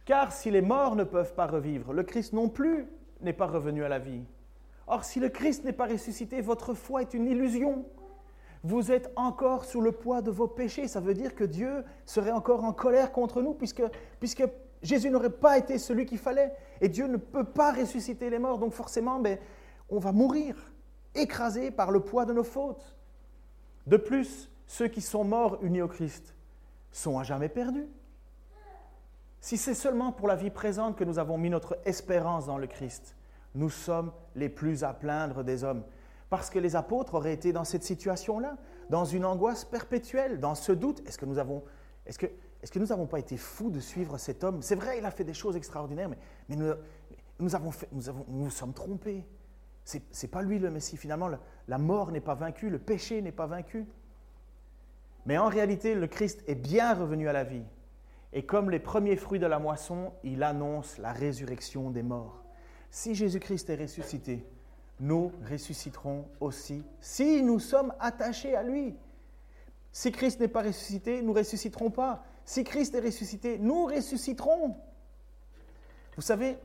[0.04, 2.86] Car si les morts ne peuvent pas revivre, le Christ non plus
[3.20, 4.22] n'est pas revenu à la vie.
[4.86, 7.84] Or, si le Christ n'est pas ressuscité, votre foi est une illusion.
[8.62, 10.86] Vous êtes encore sous le poids de vos péchés.
[10.86, 13.82] Ça veut dire que Dieu serait encore en colère contre nous, puisque,
[14.20, 14.44] puisque
[14.82, 16.54] Jésus n'aurait pas été celui qu'il fallait.
[16.80, 18.58] Et Dieu ne peut pas ressusciter les morts.
[18.58, 19.38] Donc forcément, ben,
[19.88, 20.56] on va mourir,
[21.14, 22.96] écrasé par le poids de nos fautes.
[23.86, 26.34] De plus, ceux qui sont morts unis au Christ
[26.92, 27.88] sont à jamais perdus.
[29.40, 32.66] Si c'est seulement pour la vie présente que nous avons mis notre espérance dans le
[32.66, 33.16] Christ,
[33.54, 35.84] nous sommes les plus à plaindre des hommes.
[36.28, 38.56] Parce que les apôtres auraient été dans cette situation-là,
[38.90, 41.00] dans une angoisse perpétuelle, dans ce doute.
[41.06, 41.62] Est-ce que nous avons,
[42.04, 42.26] est-ce que,
[42.62, 44.62] est-ce que nous n'avons pas été fous de suivre cet homme?
[44.62, 46.72] C'est vrai, il a fait des choses extraordinaires, mais, nous,
[47.38, 49.24] nous, sommes trompés.
[49.84, 50.96] Ce n'est pas lui le Messie.
[50.96, 53.86] Finalement, la, la mort n'est pas vaincue, le péché n'est pas vaincu.
[55.26, 57.64] Mais en réalité, le Christ est bien revenu à la vie.
[58.32, 62.42] Et comme les premiers fruits de la moisson, il annonce la résurrection des morts.
[62.90, 64.46] Si Jésus-Christ est ressuscité,
[65.00, 68.96] nous ressusciterons aussi si nous sommes attachés à lui.
[69.92, 72.24] Si Christ n'est pas ressuscité, nous ressusciterons pas.
[72.48, 74.74] Si Christ est ressuscité, nous ressusciterons.
[76.16, 76.56] Vous savez,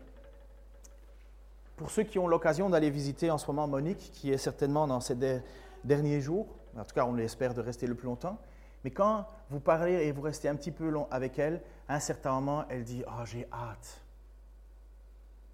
[1.75, 5.01] pour ceux qui ont l'occasion d'aller visiter en ce moment Monique, qui est certainement dans
[5.01, 5.17] ces
[5.83, 8.37] derniers jours, en tout cas on l'espère de rester le plus longtemps,
[8.85, 11.99] mais quand vous parlez et vous restez un petit peu long avec elle, à un
[11.99, 13.99] certain moment, elle dit Oh, j'ai hâte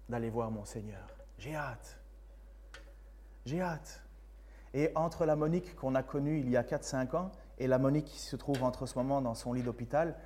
[0.08, 1.08] d'aller voir mon Seigneur.
[1.38, 1.98] J'ai hâte.
[3.46, 4.00] J'ai hâte.
[4.74, 8.06] Et entre la Monique qu'on a connue il y a 4-5 ans et la Monique
[8.06, 10.16] qui se trouve entre ce moment dans son lit d'hôpital,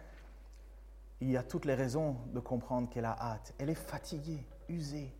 [1.20, 3.54] il y a toutes les raisons de comprendre qu'elle a hâte.
[3.58, 5.12] Elle est fatiguée, usée.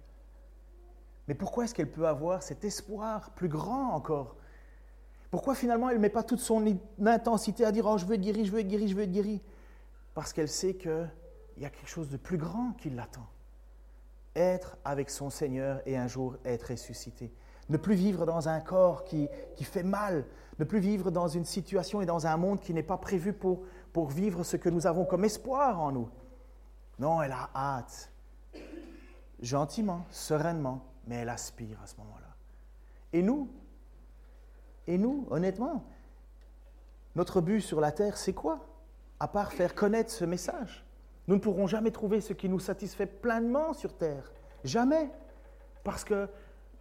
[1.27, 4.37] Mais pourquoi est-ce qu'elle peut avoir cet espoir plus grand encore?
[5.33, 6.65] Pourquoi finalement elle ne met pas toute son
[7.05, 9.13] intensité à dire Oh, je veux être guéri, je veux être guéri, je veux être
[9.13, 9.43] guéri
[10.15, 11.11] Parce qu'elle sait qu'il
[11.59, 13.27] y a quelque chose de plus grand qui l'attend.
[14.37, 17.33] Être avec son Seigneur et un jour être ressuscité.
[17.69, 20.25] Ne plus vivre dans un corps qui, qui fait mal.
[20.59, 23.63] Ne plus vivre dans une situation et dans un monde qui n'est pas prévu pour,
[23.93, 26.09] pour vivre ce que nous avons comme espoir en nous.
[26.99, 28.11] Non, elle a hâte.
[29.41, 32.35] Gentiment, sereinement, mais elle aspire à ce moment-là.
[33.13, 33.49] Et nous,
[34.87, 35.85] et nous, honnêtement,
[37.15, 38.67] notre but sur la terre, c'est quoi?
[39.21, 40.85] À part faire connaître ce message.
[41.27, 44.33] Nous ne pourrons jamais trouver ce qui nous satisfait pleinement sur terre.
[44.63, 45.11] Jamais.
[45.83, 46.29] Parce que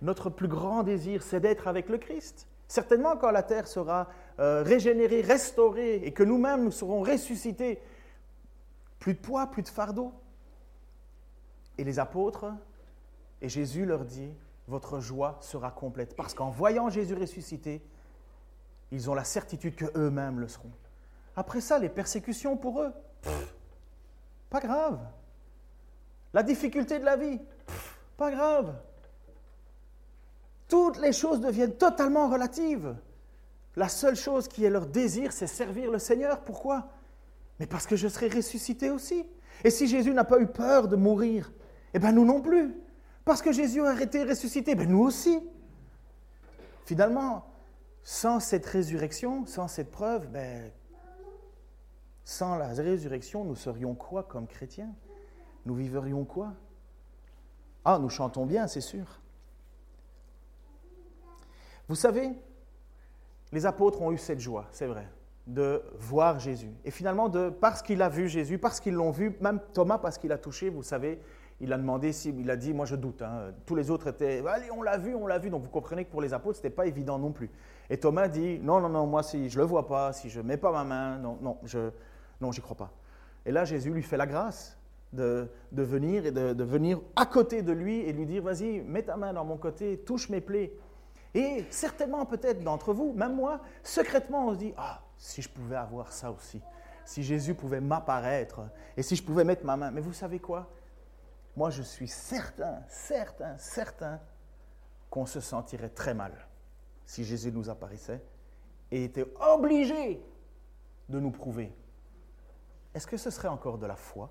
[0.03, 2.47] notre plus grand désir, c'est d'être avec le Christ.
[2.67, 7.81] Certainement, quand la terre sera euh, régénérée, restaurée, et que nous-mêmes nous serons ressuscités,
[8.99, 10.13] plus de poids, plus de fardeau.
[11.77, 12.45] Et les apôtres,
[13.41, 14.33] et Jésus leur dit,
[14.67, 16.15] votre joie sera complète.
[16.15, 17.81] Parce qu'en voyant Jésus ressuscité,
[18.91, 20.71] ils ont la certitude qu'eux-mêmes le seront.
[21.35, 22.91] Après ça, les persécutions pour eux,
[24.49, 24.99] pas grave.
[26.33, 27.39] La difficulté de la vie,
[28.17, 28.75] pas grave.
[30.67, 32.95] Toutes les choses deviennent totalement relatives.
[33.76, 36.41] La seule chose qui est leur désir, c'est servir le Seigneur.
[36.41, 36.89] Pourquoi?
[37.60, 39.26] Mais parce que je serai ressuscité aussi.
[39.63, 41.52] Et si Jésus n'a pas eu peur de mourir,
[41.93, 42.76] eh bien nous non plus.
[43.26, 45.39] Parce que Jésus a été ressuscité, ben nous aussi.
[46.86, 47.45] Finalement,
[48.04, 50.71] sans cette résurrection, sans cette preuve, ben,
[52.26, 54.93] sans la résurrection, nous serions quoi comme chrétiens?
[55.65, 56.54] Nous vivrions quoi?
[57.86, 59.21] Ah, nous chantons bien, c'est sûr.
[61.88, 62.32] Vous savez,
[63.52, 65.08] les apôtres ont eu cette joie, c'est vrai,
[65.48, 66.72] de voir Jésus.
[66.86, 70.17] Et finalement, de, parce qu'il a vu Jésus, parce qu'ils l'ont vu, même Thomas, parce
[70.17, 71.19] qu'il a touché, vous savez,
[71.60, 73.22] il a demandé, si, il a dit, moi je doute.
[73.22, 73.52] Hein.
[73.65, 75.50] Tous les autres étaient, allez, on l'a vu, on l'a vu.
[75.50, 77.50] Donc vous comprenez que pour les apôtres, ce n'était pas évident non plus.
[77.89, 80.41] Et Thomas dit, non, non, non, moi si je ne le vois pas, si je
[80.41, 81.91] ne mets pas ma main, non, non, je
[82.41, 82.91] non, j'y crois pas.
[83.46, 84.78] Et là, Jésus lui fait la grâce
[85.13, 89.04] de, venir et de, de, venir à côté de lui et lui dire, vas-y, mets
[89.04, 90.74] ta main dans mon côté, touche mes plaies.
[91.34, 95.76] Et certainement, peut-être d'entre vous, même moi, secrètement, on se dit, ah, si je pouvais
[95.76, 96.62] avoir ça aussi,
[97.06, 98.62] si Jésus pouvait m'apparaître
[98.96, 99.91] et si je pouvais mettre ma main.
[99.91, 100.69] Mais vous savez quoi?
[101.56, 104.19] Moi, je suis certain, certain, certain
[105.10, 106.34] qu'on se sentirait très mal
[107.06, 108.24] si Jésus nous apparaissait
[108.91, 110.24] et était obligé
[111.10, 111.76] de nous prouver.
[112.93, 114.30] Est-ce que ce serait encore de la foi?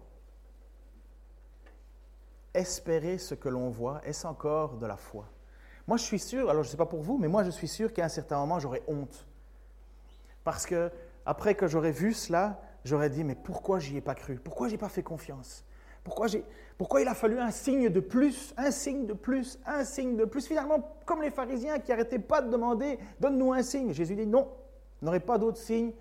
[2.54, 5.28] Espérer ce que l'on voit, est-ce encore de la foi?
[5.86, 7.68] Moi, je suis sûr, alors je ne sais pas pour vous, mais moi, je suis
[7.68, 9.26] sûr qu'à un certain moment, j'aurais honte.
[10.44, 10.90] Parce que,
[11.26, 14.36] après que j'aurais vu cela, j'aurais dit, mais pourquoi j'y ai pas cru?
[14.36, 15.64] Pourquoi j'ai pas fait confiance?
[16.04, 16.26] Pourquoi,
[16.78, 20.24] pourquoi, il a fallu un signe de plus, un signe de plus, un signe de
[20.24, 20.46] plus?
[20.46, 23.92] Finalement, comme les pharisiens qui n'arrêtaient pas de demander, donne-nous un signe.
[23.92, 24.48] Jésus dit non,
[25.00, 25.92] n'aurez pas d'autre signe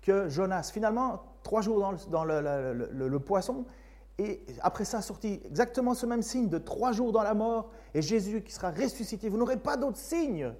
[0.00, 0.70] que Jonas.
[0.72, 3.64] Finalement, trois jours dans, le, poisson,
[4.18, 8.02] et après ça, sorti exactement ce même signe de trois jours dans la mort, et
[8.02, 9.28] Jésus qui sera ressuscité.
[9.28, 10.52] Vous n'aurez pas d'autre signe.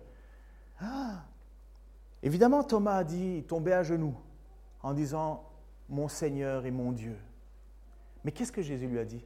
[0.80, 1.24] Ah.
[2.22, 4.16] Évidemment, Thomas a dit, tombé à genoux,
[4.82, 5.44] en disant,
[5.88, 7.16] mon Seigneur et mon Dieu.
[8.24, 9.24] Mais qu'est-ce que Jésus lui a dit?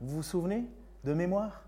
[0.00, 0.66] Vous vous souvenez
[1.04, 1.64] de mémoire?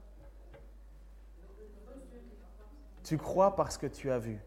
[3.02, 4.38] Tu crois parce que tu as vu.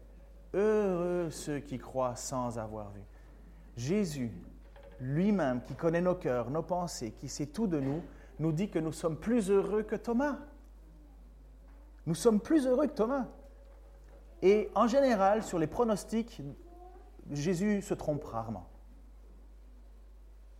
[0.54, 3.02] Heureux ceux qui croient sans avoir vu.
[3.76, 4.32] Jésus,
[5.00, 8.02] lui-même, qui connaît nos cœurs, nos pensées, qui sait tout de nous,
[8.38, 10.38] nous dit que nous sommes plus heureux que Thomas.
[12.06, 13.26] Nous sommes plus heureux que Thomas.
[14.42, 16.40] Et en général, sur les pronostics,
[17.30, 18.68] Jésus se trompe rarement.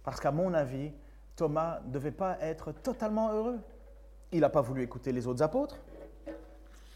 [0.03, 0.93] Parce qu'à mon avis,
[1.37, 3.61] Thomas ne devait pas être totalement heureux.
[4.33, 5.79] Il n'a pas voulu écouter les autres apôtres.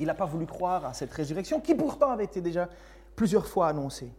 [0.00, 2.68] Il n'a pas voulu croire à cette résurrection qui pourtant avait été déjà
[3.14, 4.12] plusieurs fois annoncée.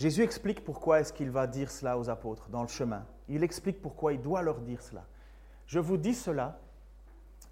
[0.00, 3.04] Jésus explique pourquoi est-ce qu'il va dire cela aux apôtres dans le chemin.
[3.28, 5.04] Il explique pourquoi il doit leur dire cela.
[5.66, 6.58] Je vous dis cela.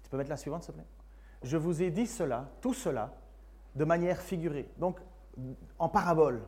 [0.01, 0.87] Tu peux mettre la suivante, s'il te plaît?
[1.43, 3.13] Je vous ai dit cela, tout cela,
[3.75, 4.67] de manière figurée.
[4.79, 4.97] Donc,
[5.77, 6.41] en parabole.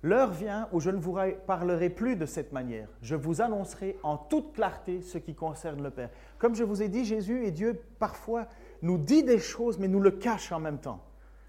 [0.00, 2.88] L'heure vient où je ne vous parlerai plus de cette manière.
[3.02, 6.10] Je vous annoncerai en toute clarté ce qui concerne le Père.
[6.38, 8.46] Comme je vous ai dit, Jésus et Dieu parfois
[8.80, 11.00] nous dit des choses, mais nous le cachent en même temps.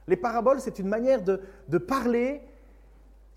[0.07, 2.41] Les paraboles, c'est une manière de, parler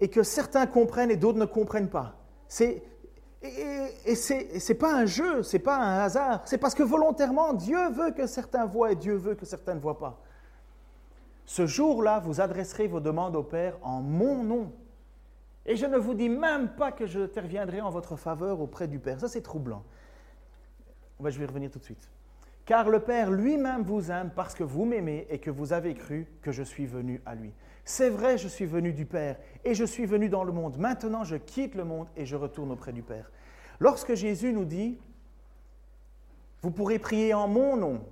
[0.01, 2.17] et que certains comprennent et d'autres ne comprennent pas.
[2.47, 2.83] C'est,
[3.43, 6.43] et, ce n'est pas un jeu, ce pas un hasard.
[6.45, 9.81] C'est parce que volontairement, Dieu veut que certains voient et Dieu veut que certains ne
[9.81, 10.21] voient pas.
[11.45, 14.73] Ce jour-là, vous adresserez vos demandes au Père en mon nom.
[15.67, 18.99] Et je ne vous dis même pas que je interviendrai en votre faveur auprès du
[18.99, 19.21] Père.
[19.21, 19.83] Ça, c'est troublant.
[21.25, 22.09] je vais revenir tout de suite.
[22.69, 26.27] Car le Père lui-même vous aime parce que vous m'aimez et que vous avez cru
[26.43, 27.55] que je suis venu à lui.
[27.83, 30.77] C'est vrai, je suis venu du Père et je suis venu dans le monde.
[30.77, 33.31] Maintenant, je quitte le monde et je retourne auprès du Père.
[33.81, 34.99] Lorsque Jésus nous dit,
[36.61, 38.03] vous pourrez prier en mon nom,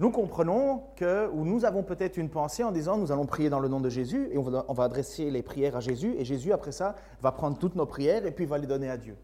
[0.00, 3.60] nous comprenons que, ou nous avons peut-être une pensée en disant nous allons prier dans
[3.60, 6.24] le nom de Jésus et on va, on va, adresser les prières à Jésus et
[6.24, 9.16] Jésus après ça va prendre toutes nos prières et puis va les donner à Dieu.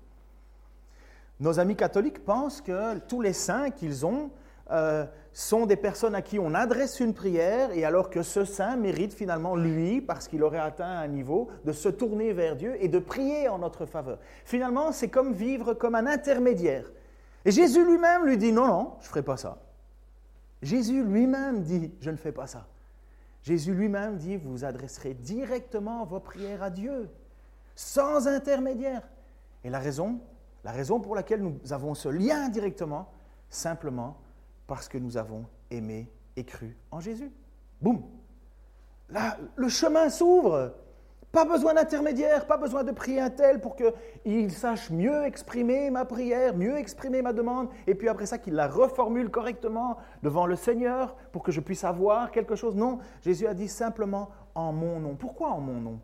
[1.42, 4.30] Nos amis catholiques pensent que tous les saints qu'ils ont
[4.70, 8.76] euh, sont des personnes à qui on adresse une prière et alors que ce saint
[8.76, 12.86] mérite finalement lui, parce qu'il aurait atteint un niveau, de se tourner vers Dieu et
[12.86, 14.20] de prier en notre faveur.
[14.44, 16.92] Finalement, c'est comme vivre comme un intermédiaire.
[17.44, 19.58] Et Jésus lui-même lui dit non, non, je ne ferai pas ça.
[20.62, 22.68] Jésus lui-même dit, je ne fais pas ça.
[23.42, 27.10] Jésus lui-même dit, vous adresserez directement vos prières à Dieu,
[27.74, 29.02] sans intermédiaire.
[29.64, 30.20] Et la raison,
[30.64, 33.08] la raison pour laquelle nous avons ce lien directement,
[33.50, 34.16] simplement
[34.66, 37.30] parce que nous avons aimé et cru en Jésus.
[37.80, 38.02] Boum.
[39.08, 40.74] Là, le chemin s'ouvre.
[41.32, 46.04] Pas besoin d'intermédiaire, pas besoin de prier un tel pour qu'il sache mieux exprimer ma
[46.04, 50.56] prière, mieux exprimer ma demande, et puis après ça qu'il la reformule correctement devant le
[50.56, 52.76] Seigneur pour que je puisse avoir quelque chose.
[52.76, 55.16] Non, Jésus a dit simplement en mon nom.
[55.16, 56.00] Pourquoi en mon nom?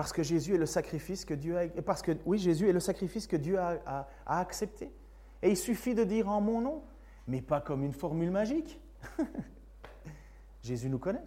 [0.00, 2.80] Parce que Jésus est le sacrifice que Dieu a, parce que oui, Jésus est le
[2.80, 4.90] sacrifice que Dieu a accepté.
[5.42, 6.82] Et il suffit de dire en mon nom,
[7.26, 8.80] mais pas comme une formule magique.
[10.62, 11.26] Jésus nous connaît.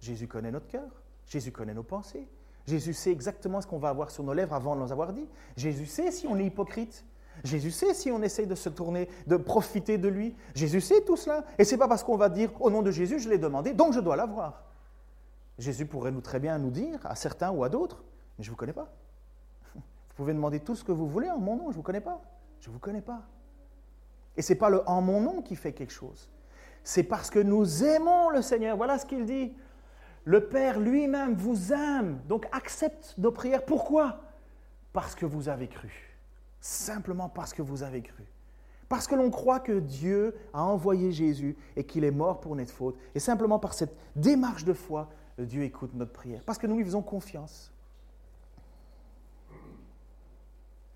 [0.00, 0.90] Jésus connaît notre cœur.
[1.28, 2.26] Jésus connaît nos pensées.
[2.66, 5.28] Jésus sait exactement ce qu'on va avoir sur nos lèvres avant de nous avoir dit.
[5.56, 7.04] Jésus sait si on est hypocrite.
[7.44, 10.34] Jésus sait si on essaye de se tourner, de profiter de lui.
[10.56, 11.44] Jésus sait tout cela.
[11.58, 13.92] Et c'est pas parce qu'on va dire au nom de Jésus, je l'ai demandé, donc
[13.92, 14.73] je dois l'avoir.
[15.58, 18.02] Jésus pourrait nous très bien nous dire, à certains ou à d'autres,
[18.38, 18.92] mais je ne vous connais pas.
[19.74, 22.00] Vous pouvez demander tout ce que vous voulez en mon nom, je ne vous connais
[22.00, 22.20] pas.
[22.60, 23.22] Je ne vous connais pas.
[24.36, 26.28] Et ce n'est pas le en mon nom qui fait quelque chose.
[26.82, 28.76] C'est parce que nous aimons le Seigneur.
[28.76, 29.54] Voilà ce qu'il dit.
[30.24, 33.64] Le Père lui-même vous aime, donc accepte nos prières.
[33.64, 34.22] Pourquoi?
[34.92, 36.14] Parce que vous avez cru.
[36.60, 38.24] Simplement parce que vous avez cru.
[38.88, 42.72] Parce que l'on croit que Dieu a envoyé Jésus et qu'il est mort pour notre
[42.72, 42.96] faute.
[43.14, 46.42] Et simplement par cette démarche de foi, Dieu écoute notre prière.
[46.44, 47.72] Parce que nous lui faisons confiance.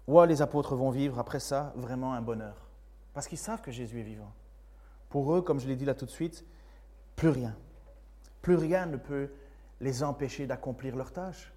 [0.06, 2.68] Ouais, les apôtres vont vivre après ça vraiment un bonheur.
[3.12, 4.32] Parce qu'ils savent que Jésus est vivant.
[5.10, 6.44] Pour eux, comme je l'ai dit là tout de suite,
[7.16, 7.54] plus rien.
[8.40, 9.30] Plus rien ne peut
[9.80, 11.52] les empêcher d'accomplir leur tâche.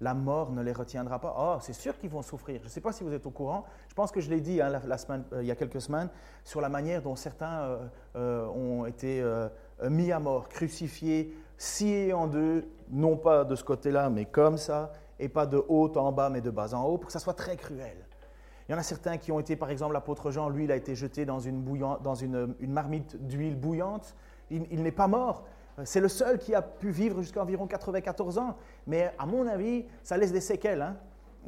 [0.00, 1.34] La mort ne les retiendra pas.
[1.38, 2.60] Oh, c'est sûr qu'ils vont souffrir.
[2.60, 3.64] Je ne sais pas si vous êtes au courant.
[3.88, 6.08] Je pense que je l'ai dit hein, euh, il y a quelques semaines
[6.44, 9.24] sur la manière dont certains euh, euh, ont été
[9.88, 14.92] mis à mort, crucifiés, sciés en deux, non pas de ce côté-là, mais comme ça,
[15.18, 17.34] et pas de haut en bas, mais de bas en haut, pour que ça soit
[17.34, 17.96] très cruel.
[18.68, 20.76] Il y en a certains qui ont été, par exemple, l'apôtre Jean, lui, il a
[20.76, 21.64] été jeté dans une,
[22.02, 24.14] dans une, marmite d'huile bouillante.
[24.50, 25.46] Il, n'est pas mort.
[25.84, 28.56] C'est le seul qui a pu vivre jusqu'à environ 94 ans.
[28.86, 30.82] Mais à mon avis, ça laisse des séquelles.
[30.82, 30.96] Hein.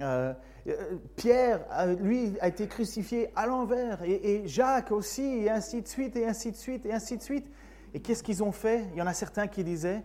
[0.00, 0.32] Euh,
[0.66, 1.60] euh, Pierre,
[2.00, 6.52] lui, a été crucifié à l'envers, et, Jacques aussi, et ainsi de suite, et ainsi
[6.52, 7.46] de suite, et ainsi de suite.
[7.94, 8.86] Et qu'est-ce qu'ils ont fait?
[8.92, 10.02] Il y en a certains qui disaient,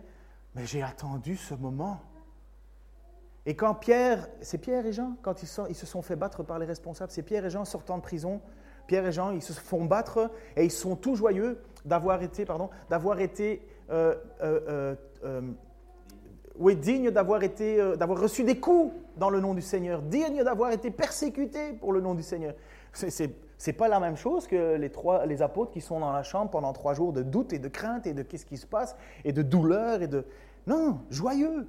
[0.54, 2.00] mais j'ai attendu ce moment.
[3.46, 6.66] Et quand Pierre, c'est Pierre et Jean, quand ils, se sont fait battre par les
[6.66, 8.40] responsables, c'est Pierre et Jean sortant de prison,
[8.88, 12.70] Pierre et Jean, ils se font battre et ils sont tout joyeux d'avoir été, pardon,
[12.90, 15.40] d'avoir été, euh, euh, euh,
[16.58, 20.72] oui, dignes d'avoir été, d'avoir reçu des coups dans le nom du Seigneur, dignes d'avoir
[20.72, 22.54] été persécutés pour le nom du Seigneur.
[22.92, 26.22] C'est, c'est pas la même chose que les, trois, les apôtres qui sont dans la
[26.22, 28.96] chambre pendant trois jours de doute et de crainte et de qu'est-ce qui se passe
[29.24, 30.26] et de douleur et de...
[30.66, 31.68] Non, joyeux.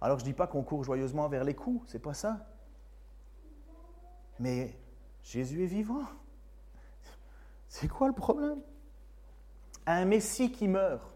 [0.00, 2.46] Alors je ne dis pas qu'on court joyeusement vers les coups, c'est pas ça.
[4.38, 4.76] Mais
[5.22, 6.02] Jésus est vivant.
[7.68, 8.60] C'est quoi le problème?
[9.86, 11.14] Un Messie qui meurt,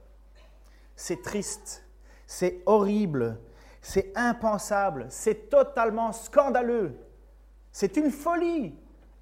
[0.95, 1.85] c'est triste,
[2.27, 3.41] c'est horrible,
[3.81, 6.99] c'est impensable, c'est totalement scandaleux.
[7.73, 8.75] C'est une folie.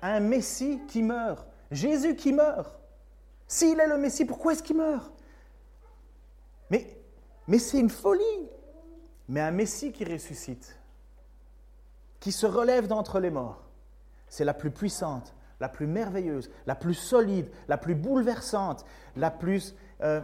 [0.07, 2.79] Un Messie qui meurt, Jésus qui meurt.
[3.49, 5.13] S'il est le Messie, pourquoi est-ce qu'il meurt?
[6.71, 6.99] Mais,
[7.47, 8.49] mais c'est une folie
[9.29, 10.79] mais un Messie qui ressuscite,
[12.21, 13.63] qui se relève d'entre les morts,
[14.29, 18.85] c'est la plus puissante, la plus merveilleuse, la plus solide, la plus bouleversante,
[19.17, 19.75] la plus...
[20.03, 20.21] Euh,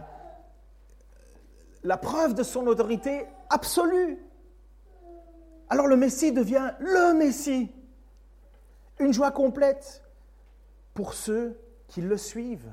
[1.83, 4.17] la preuve de son autorité absolue.
[5.69, 7.73] Alors le Messie devient le Messie.
[8.99, 10.03] Une joie complète
[10.93, 12.71] pour ceux qui le suivent.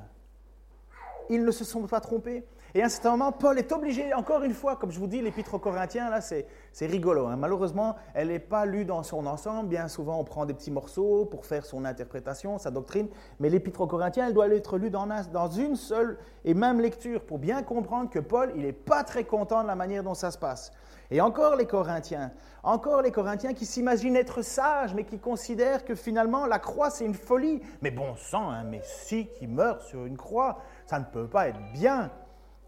[1.28, 2.44] Ils ne se sont pas trompés.
[2.74, 5.20] Et à un certain moment, Paul est obligé, encore une fois, comme je vous dis,
[5.20, 6.46] l'épître aux Corinthiens, là, c'est,
[6.80, 7.26] rigolo.
[7.26, 7.36] Hein.
[7.36, 9.68] Malheureusement, elle n'est pas lue dans son ensemble.
[9.68, 13.08] Bien souvent, on prend des petits morceaux pour faire son interprétation, sa doctrine.
[13.40, 17.22] Mais l'épître aux Corinthiens, elle doit être lue dans, dans une seule et même lecture
[17.22, 20.30] pour bien comprendre que Paul, il n'est pas très content de la manière dont ça
[20.30, 20.72] se passe.
[21.12, 22.30] Et encore les Corinthiens,
[22.62, 27.04] encore les Corinthiens qui s'imaginent être sages, mais qui considèrent que finalement la croix c'est
[27.04, 27.60] une folie.
[27.82, 31.60] Mais bon sang, un Messie qui meurt sur une croix, ça ne peut pas être
[31.72, 32.10] bien.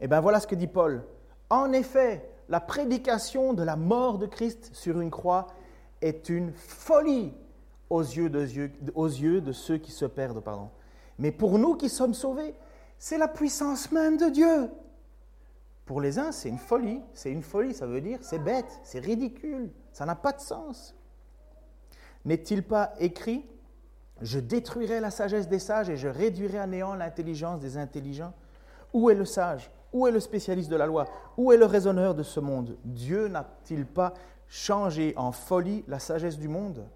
[0.04, 1.04] Eh bien voilà ce que dit Paul.
[1.48, 5.46] En effet, la prédication de la mort de Christ sur une croix
[6.00, 7.32] est une folie
[7.88, 10.42] aux yeux de, ceux qui se perdent.
[11.18, 12.54] Mais pour nous qui sommes sauvés,
[12.98, 14.70] c'est la puissance même de Dieu.
[15.86, 17.00] Pour les uns, c'est une folie.
[17.14, 20.96] C'est une folie, ça veut dire c'est bête, c'est ridicule, ça n'a pas de sens.
[22.24, 23.46] N'est-il pas écrit
[24.20, 28.32] Je détruirai la sagesse des sages et je réduirai à néant l'intelligence des intelligents
[28.92, 29.70] Où est le sage?
[29.92, 31.06] Où est le spécialiste de la loi?
[31.36, 32.76] Où est le raisonneur de ce monde?
[32.84, 34.14] Dieu n'a-t-il pas
[34.48, 36.86] changé en folie la sagesse du monde?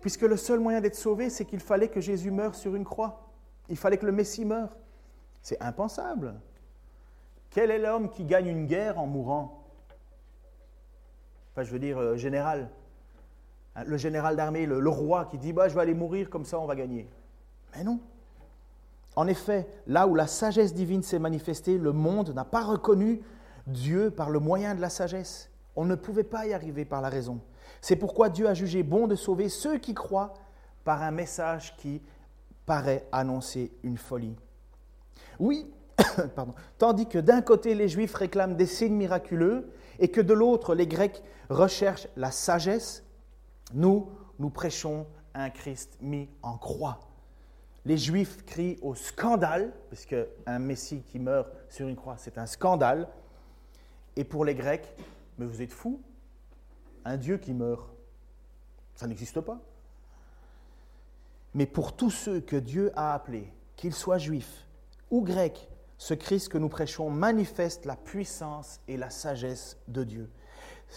[0.00, 3.28] Puisque le seul moyen d'être sauvé, c'est qu'il fallait que Jésus meure sur une croix.
[3.68, 4.76] Il fallait que le Messie meure.
[5.42, 6.34] C'est impensable.
[7.50, 9.64] Quel est l'homme qui gagne une guerre en mourant?
[11.52, 12.70] Enfin, je veux dire, euh, général.
[13.76, 16.58] Hein, le général d'armée, le, roi qui dit bah, Je vais aller mourir, comme ça
[16.58, 17.08] on va gagner.
[17.74, 18.00] Mais non.
[19.14, 23.20] En effet, là où la sagesse divine s'est manifestée, le monde n'a pas reconnu
[23.66, 25.50] Dieu par le moyen de la sagesse.
[25.76, 27.40] On ne pouvait pas y arriver par la raison.
[27.80, 30.34] C'est pourquoi Dieu a jugé bon de sauver ceux qui croient
[30.84, 32.02] par un message qui
[32.66, 34.36] paraît annoncer une folie.
[35.38, 35.70] Oui,
[36.34, 40.74] pardon, tandis que d'un côté les Juifs réclament des signes miraculeux et que de l'autre
[40.74, 43.04] les Grecs recherchent la sagesse,
[43.74, 44.08] nous,
[44.38, 47.00] nous prêchons un Christ mis en croix.
[47.84, 50.16] Les Juifs crient au scandale, puisque
[50.46, 53.08] un Messie qui meurt sur une croix, c'est un scandale.
[54.14, 54.94] Et pour les Grecs,
[55.38, 56.00] mais vous êtes fous,
[57.04, 57.88] un Dieu qui meurt,
[58.94, 59.60] ça n'existe pas.
[61.54, 64.66] Mais pour tous ceux que Dieu a appelés, qu'ils soient juifs
[65.10, 65.68] ou grecs,
[65.98, 70.30] ce Christ que nous prêchons manifeste la puissance et la sagesse de Dieu.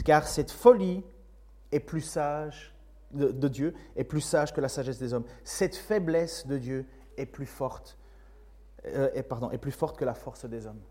[0.04, 1.04] Car cette folie
[1.72, 2.75] est plus sage
[3.16, 5.26] de, Dieu est plus sage que la sagesse des hommes.
[5.43, 6.86] Cette faiblesse de Dieu
[7.18, 7.97] est plus forte,
[8.86, 10.82] euh, pardon, est plus forte que la force des hommes.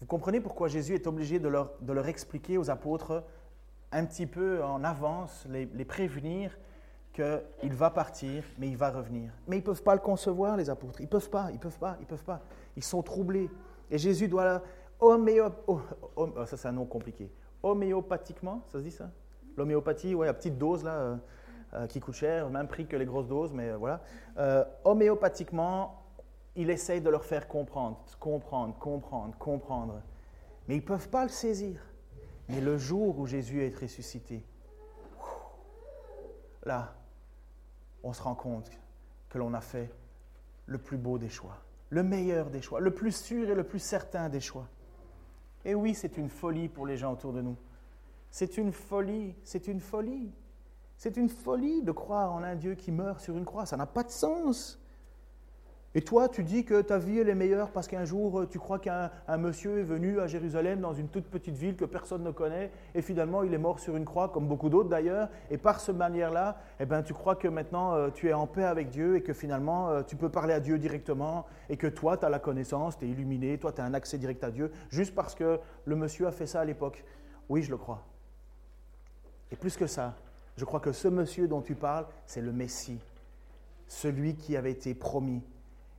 [0.00, 3.24] Vous comprenez pourquoi Jésus est obligé de leur, expliquer aux apôtres
[3.92, 6.58] un petit peu en avance, les, prévenir
[7.14, 9.32] qu'il va partir, mais il va revenir.
[9.46, 11.00] Mais ils ne peuvent pas le concevoir, les apôtres.
[11.00, 12.42] Ils ne peuvent pas, ils ne peuvent pas, ils ne peuvent pas.
[12.76, 13.48] Ils sont troublés.
[13.90, 14.62] Et Jésus doit,
[15.00, 15.64] homéop...
[15.66, 15.80] Oh,
[16.16, 17.30] oh, ça c'est un nom compliqué,
[17.62, 19.10] homéopathiquement, ça se dit ça?
[19.56, 21.16] L'homéopathie, ouais, la petite dose là, euh,
[21.74, 24.02] euh, qui coûte cher, même prix que les grosses doses, mais euh, voilà.
[24.84, 26.02] homéopathiquement,
[26.54, 30.02] il essaye de leur faire comprendre, comprendre, comprendre, comprendre.
[30.68, 31.80] Mais ils ne peuvent pas le saisir.
[32.48, 34.44] Mais le jour où Jésus est ressuscité,
[36.64, 36.94] là,
[38.02, 38.70] on se rend compte
[39.28, 39.90] que l'on a fait
[40.66, 41.58] le plus beau des choix,
[41.90, 44.68] le meilleur des choix, le plus sûr et le plus certain des choix.
[45.64, 47.56] Et oui, c'est une folie pour les gens autour de nous.
[48.30, 50.32] C'est une folie, c'est une folie.
[50.96, 53.66] C'est une folie de croire en un Dieu qui meurt sur une croix.
[53.66, 54.80] Ça n'a pas de sens.
[55.96, 58.78] Et toi, tu dis que ta vie elle est meilleure parce qu'un jour, tu crois
[58.78, 62.70] qu'un monsieur est venu à Jérusalem dans une toute petite ville que personne ne connaît,
[62.94, 65.92] et finalement, il est mort sur une croix, comme beaucoup d'autres d'ailleurs, et par ce
[65.92, 69.22] manière-là, eh ben, tu crois que maintenant, euh, tu es en paix avec Dieu, et
[69.22, 72.40] que finalement, euh, tu peux parler à Dieu directement, et que toi, tu as la
[72.40, 75.58] connaissance, tu es illuminé, toi, tu as un accès direct à Dieu, juste parce que
[75.86, 77.06] le monsieur a fait ça à l'époque.
[77.48, 78.04] Oui, je le crois.
[79.50, 80.14] Et plus que ça,
[80.56, 83.00] je crois que ce monsieur dont tu parles, c'est le Messie,
[83.86, 85.42] celui qui avait été promis.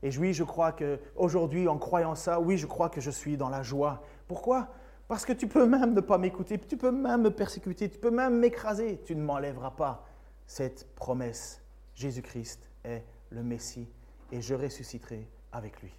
[0.03, 3.49] Et oui, je crois qu'aujourd'hui, en croyant ça, oui, je crois que je suis dans
[3.49, 4.03] la joie.
[4.27, 4.67] Pourquoi?
[5.07, 8.11] Parce que tu peux même ne pas m'écouter, tu peux même me persécuter, tu peux
[8.11, 10.05] même m'écraser, tu ne m'enlèveras pas
[10.45, 11.61] cette promesse.
[11.95, 13.87] Jésus-Christ est le Messie
[14.31, 15.93] et je ressusciterai avec lui.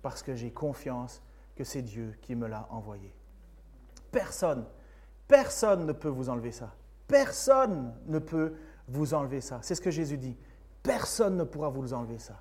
[0.00, 1.22] Parce que j'ai confiance
[1.56, 3.12] que c'est Dieu qui me l'a envoyé.
[4.12, 4.64] Personne
[5.26, 6.74] Personne ne peut vous enlever ça.
[7.06, 8.54] Personne ne peut
[8.88, 9.58] vous enlever ça.
[9.62, 10.36] C'est ce que Jésus dit.
[10.82, 12.40] Personne ne pourra vous enlever ça.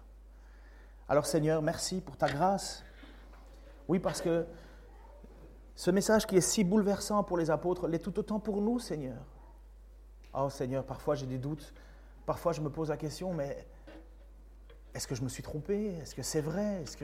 [1.08, 2.84] Alors Seigneur, merci pour ta grâce.
[3.88, 4.46] Oui, parce que
[5.76, 9.24] ce message qui est si bouleversant pour les apôtres l'est tout autant pour nous, Seigneur.
[10.34, 11.74] Oh Seigneur, parfois j'ai des doutes.
[12.26, 13.66] Parfois je me pose la question, mais
[14.94, 15.88] est-ce que je me suis trompé?
[15.98, 16.82] Est-ce que c'est vrai?
[16.84, 16.98] Est-ce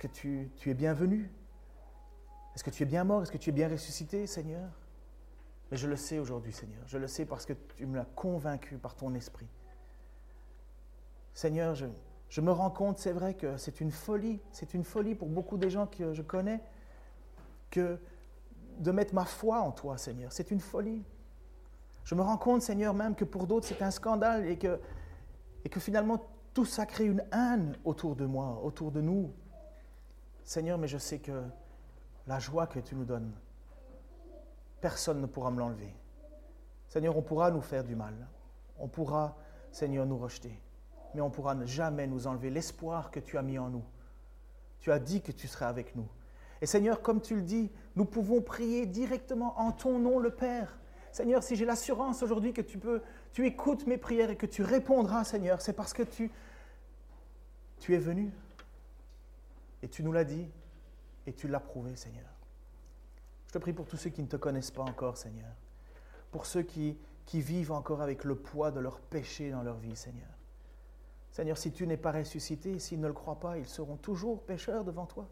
[0.00, 1.30] que, tu, tu es bienvenu?
[2.54, 3.22] Est-ce que tu es bien mort?
[3.22, 4.68] Est-ce que tu es bien ressuscité, Seigneur?
[5.70, 6.82] Mais je le sais aujourd'hui, Seigneur.
[6.86, 9.46] Je le sais parce que tu me l'as convaincu par ton esprit.
[11.32, 15.28] Seigneur, je, me rends compte, c'est vrai que c'est une folie, c'est une folie pour
[15.28, 16.60] beaucoup des gens que je connais,
[17.70, 17.98] que
[18.78, 20.32] de mettre ma foi en toi, Seigneur.
[20.32, 21.04] C'est une folie.
[22.04, 24.80] Je me rends compte, Seigneur, même que pour d'autres, c'est un scandale et que,
[25.64, 26.20] et que finalement,
[26.52, 29.32] tout ça crée une haine autour de moi, autour de nous.
[30.42, 31.44] Seigneur, mais je sais que
[32.30, 33.32] la joie que tu nous donnes,
[34.80, 35.92] personne ne pourra me l'enlever.
[36.86, 38.14] Seigneur, on pourra nous faire du mal,
[38.78, 39.36] on pourra,
[39.72, 40.56] Seigneur, nous rejeter,
[41.12, 43.82] mais on ne pourra jamais nous enlever l'espoir que tu as mis en nous.
[44.78, 46.06] Tu as dit que tu serais avec nous.
[46.60, 50.78] Et Seigneur, comme tu le dis, nous pouvons prier directement en ton nom, le Père.
[51.10, 53.02] Seigneur, si j'ai l'assurance aujourd'hui que tu peux,
[53.32, 56.30] tu écoutes mes prières et que tu répondras, Seigneur, c'est parce que tu,
[57.80, 58.30] tu es venu
[59.82, 60.48] et tu nous l'as dit
[61.30, 62.26] et tu l'as prouvé, Seigneur.
[63.46, 65.52] Je te prie pour tous ceux qui ne te connaissent pas encore, Seigneur.
[66.32, 66.98] Pour ceux qui,
[67.32, 70.28] vivent encore avec le poids de leurs péchés dans leur vie, Seigneur.
[71.30, 74.84] Seigneur, si tu n'es pas ressuscité, s'ils ne le croient pas, ils seront toujours pécheurs
[74.84, 75.28] devant toi.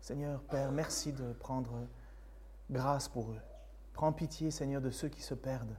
[0.00, 1.86] Seigneur, Père, merci de prendre
[2.68, 3.40] grâce pour eux.
[3.92, 5.76] Prends pitié, Seigneur, de ceux qui se perdent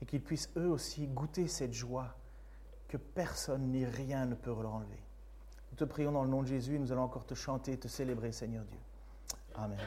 [0.00, 2.14] et qu'ils puissent eux aussi goûter cette joie
[2.86, 5.02] que personne ni rien ne peut leur enlever.
[5.70, 7.88] Nous te prions dans le nom de Jésus et nous allons encore te chanter, te
[7.88, 8.78] célébrer, Seigneur Dieu.
[9.54, 9.78] Amen.